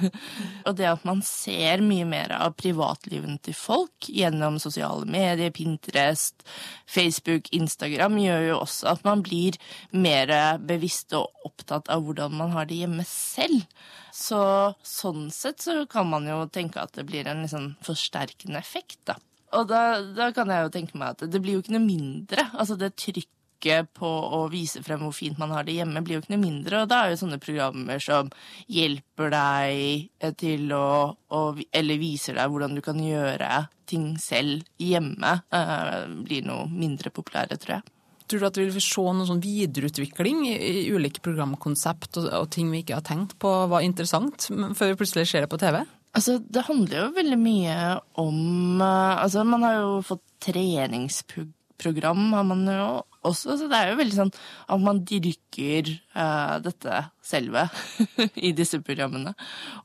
og 0.67 0.75
det 0.77 0.89
at 0.91 1.05
man 1.07 1.23
ser 1.25 1.81
mye 1.85 2.05
mer 2.09 2.33
av 2.37 2.53
privatlivene 2.59 3.39
til 3.45 3.57
folk 3.57 4.09
gjennom 4.13 4.59
sosiale 4.61 5.07
medier, 5.09 5.53
Pinterest, 5.55 6.45
Facebook, 6.85 7.49
Instagram, 7.55 8.19
gjør 8.21 8.45
jo 8.51 8.59
også 8.59 8.91
at 8.93 9.07
man 9.07 9.23
blir 9.25 9.57
mer 9.89 10.33
bevisst 10.61 11.15
og 11.17 11.49
opptatt 11.49 11.89
av 11.89 12.05
hvordan 12.05 12.37
man 12.37 12.53
har 12.53 12.69
det 12.69 12.83
hjemme 12.83 13.07
selv. 13.09 13.65
Så 14.13 14.41
sånn 14.85 15.29
sett 15.33 15.65
så 15.65 15.81
kan 15.89 16.09
man 16.09 16.27
jo 16.29 16.43
tenke 16.51 16.81
at 16.81 16.93
det 16.97 17.07
blir 17.09 17.29
en 17.29 17.41
liksom 17.45 17.73
forsterkende 17.85 18.61
effekt, 18.61 19.01
da. 19.09 19.17
Og 19.57 19.65
da, 19.69 19.81
da, 20.13 20.29
kan 20.35 20.51
jeg 20.53 20.65
jo 20.65 20.71
tenke 20.73 20.97
meg 20.99 21.15
at 21.15 21.25
det 21.33 21.41
blir 21.41 21.57
jo 21.57 21.63
ikke 21.63 21.73
noe 21.73 21.85
mindre. 21.85 22.45
Altså 22.53 22.77
det 22.77 22.93
trykket 23.01 23.33
trykket 23.59 23.93
på 23.93 24.07
å 24.07 24.47
vise 24.49 24.81
frem 24.83 25.01
hvor 25.03 25.13
fint 25.13 25.37
man 25.37 25.51
har 25.51 25.63
det 25.63 25.77
hjemme, 25.77 26.01
blir 26.01 26.17
jo 26.17 26.21
ikke 26.21 26.35
noe 26.35 26.43
mindre. 26.43 26.83
Og 26.83 26.89
da 26.89 27.03
er 27.03 27.11
jo 27.11 27.19
sånne 27.23 27.39
programmer 27.39 27.99
som 27.99 28.29
hjelper 28.67 29.29
deg 29.29 30.09
eh, 30.19 30.33
til 30.33 30.71
å, 30.71 31.15
å 31.29 31.55
Eller 31.71 31.99
viser 31.99 32.35
deg 32.35 32.49
hvordan 32.49 32.75
du 32.75 32.81
kan 32.81 32.99
gjøre 32.99 33.67
ting 33.85 34.17
selv 34.21 34.63
hjemme, 34.77 35.41
uh, 35.49 36.05
blir 36.21 36.43
noe 36.45 36.67
mindre 36.69 37.09
populære, 37.09 37.57
tror 37.57 37.79
jeg. 37.79 37.93
Tror 38.29 38.39
du 38.39 38.45
at 38.45 38.57
vi 38.59 38.67
vil 38.69 38.83
se 38.85 39.01
noen 39.01 39.25
sånn 39.25 39.41
videreutvikling 39.41 40.43
i, 40.45 40.53
i 40.53 40.91
ulike 40.93 41.23
programkonsept 41.25 42.19
og, 42.21 42.27
og, 42.29 42.49
ting 42.53 42.69
vi 42.69 42.83
ikke 42.83 42.99
har 42.99 43.07
tenkt 43.07 43.33
på 43.41 43.49
var 43.71 43.81
interessant, 43.81 44.45
før 44.77 44.91
vi 44.91 44.99
plutselig 44.99 45.25
ser 45.31 45.47
det 45.47 45.49
på 45.49 45.57
TV? 45.57 45.81
Altså, 46.13 46.37
Det 46.37 46.67
handler 46.69 46.99
jo 47.01 47.15
veldig 47.17 47.39
mye 47.41 47.79
om 48.21 48.77
uh, 48.81 49.17
Altså, 49.23 49.41
man 49.45 49.65
har 49.65 49.79
jo 49.79 49.89
fått 50.05 50.25
treningsprogram, 50.45 52.29
har 52.37 52.45
man 52.45 52.63
jo 52.69 52.89
også. 53.27 53.57
Så 53.59 53.67
det 53.69 53.77
er 53.77 53.91
jo 53.91 53.99
veldig 53.99 54.17
sånn 54.17 54.33
at 54.69 54.83
man 54.83 55.01
dyrker 55.07 55.89
uh, 56.15 56.57
dette 56.63 57.01
selve 57.29 57.65
i 58.47 58.51
disse 58.55 58.79
programmene. 58.85 59.33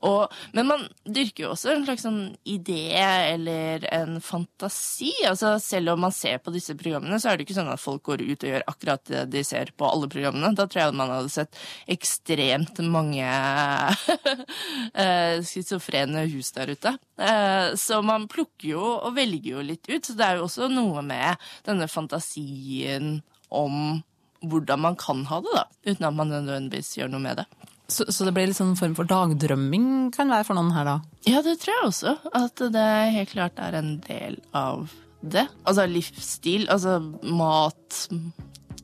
Og, 0.06 0.32
men 0.56 0.68
man 0.68 0.84
dyrker 1.04 1.46
jo 1.46 1.52
også 1.52 1.72
en 1.74 1.84
slags 1.86 2.04
sånn 2.06 2.20
idé 2.48 2.94
eller 3.00 3.86
en 3.94 4.20
fantasi. 4.24 5.12
Altså 5.28 5.56
selv 5.62 5.94
om 5.94 6.04
man 6.06 6.14
ser 6.14 6.40
på 6.44 6.54
disse 6.54 6.76
programmene, 6.78 7.18
så 7.20 7.30
er 7.30 7.38
det 7.38 7.46
ikke 7.46 7.58
sånn 7.58 7.72
at 7.72 7.82
folk 7.82 8.04
går 8.08 8.24
ut 8.24 8.46
og 8.46 8.52
gjør 8.52 8.66
akkurat 8.70 9.04
det 9.10 9.24
de 9.34 9.44
ser 9.46 9.74
på 9.76 9.88
alle 9.88 10.10
programmene. 10.12 10.54
Da 10.56 10.68
tror 10.68 10.84
jeg 10.84 10.98
man 10.98 11.12
hadde 11.16 11.34
sett 11.34 11.60
ekstremt 11.90 12.80
mange 12.84 13.26
uh, 13.26 13.90
schizofrene 15.48 16.26
hus 16.32 16.52
der 16.56 16.74
ute. 16.74 16.96
Uh, 17.20 17.74
så 17.78 18.00
man 18.04 18.28
plukker 18.30 18.68
jo 18.74 18.84
og 18.94 19.14
velger 19.18 19.58
jo 19.58 19.68
litt 19.72 19.90
ut. 19.90 20.02
Så 20.04 20.16
det 20.18 20.26
er 20.26 20.40
jo 20.40 20.48
også 20.48 20.70
noe 20.72 21.04
med 21.04 21.40
denne 21.66 21.90
fantasien 21.90 23.23
om 23.54 24.02
hvordan 24.44 24.82
man 24.84 24.98
kan 25.00 25.22
ha 25.30 25.40
det, 25.44 25.54
da, 25.54 25.64
uten 25.88 26.08
at 26.08 26.16
man 26.18 26.32
nødvendigvis 26.32 26.96
gjør 26.98 27.14
noe 27.14 27.24
med 27.24 27.40
det. 27.40 27.46
Så, 27.88 28.06
så 28.12 28.24
det 28.24 28.32
blir 28.36 28.48
litt 28.48 28.56
sånn 28.56 28.76
form 28.78 28.94
for 28.96 29.08
dagdrømming 29.08 30.10
kan 30.14 30.30
være 30.32 30.46
for 30.48 30.56
noen 30.56 30.72
her, 30.72 30.88
da? 30.88 30.96
Ja, 31.28 31.42
det 31.44 31.58
tror 31.60 31.74
jeg 31.74 31.88
også. 31.90 32.14
At 32.36 32.62
det 32.72 32.90
helt 33.16 33.32
klart 33.34 33.60
er 33.60 33.76
en 33.76 33.98
del 34.06 34.38
av 34.56 34.92
det. 35.20 35.46
Altså 35.68 35.84
livsstil, 35.88 36.66
altså 36.72 36.98
mat, 37.28 38.00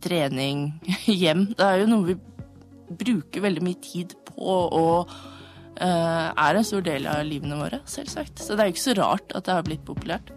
trening, 0.05 0.67
hjem. 1.23 1.49
Det 1.57 1.67
er 1.67 1.83
jo 1.83 1.91
noe 1.95 2.11
vi 2.13 2.19
bruker 3.01 3.45
veldig 3.45 3.65
mye 3.65 3.81
tid 3.85 4.17
på 4.29 4.57
og 4.75 5.13
uh, 5.81 6.29
er 6.31 6.59
en 6.59 6.67
stor 6.67 6.85
del 6.85 7.09
av 7.09 7.23
livene 7.27 7.59
våre, 7.61 7.81
selvsagt. 7.89 8.43
Så 8.43 8.57
det 8.57 8.65
er 8.65 8.71
jo 8.71 8.77
ikke 8.77 8.89
så 8.89 8.99
rart 9.01 9.37
at 9.37 9.47
det 9.49 9.57
har 9.57 9.67
blitt 9.67 9.87
populært. 9.87 10.33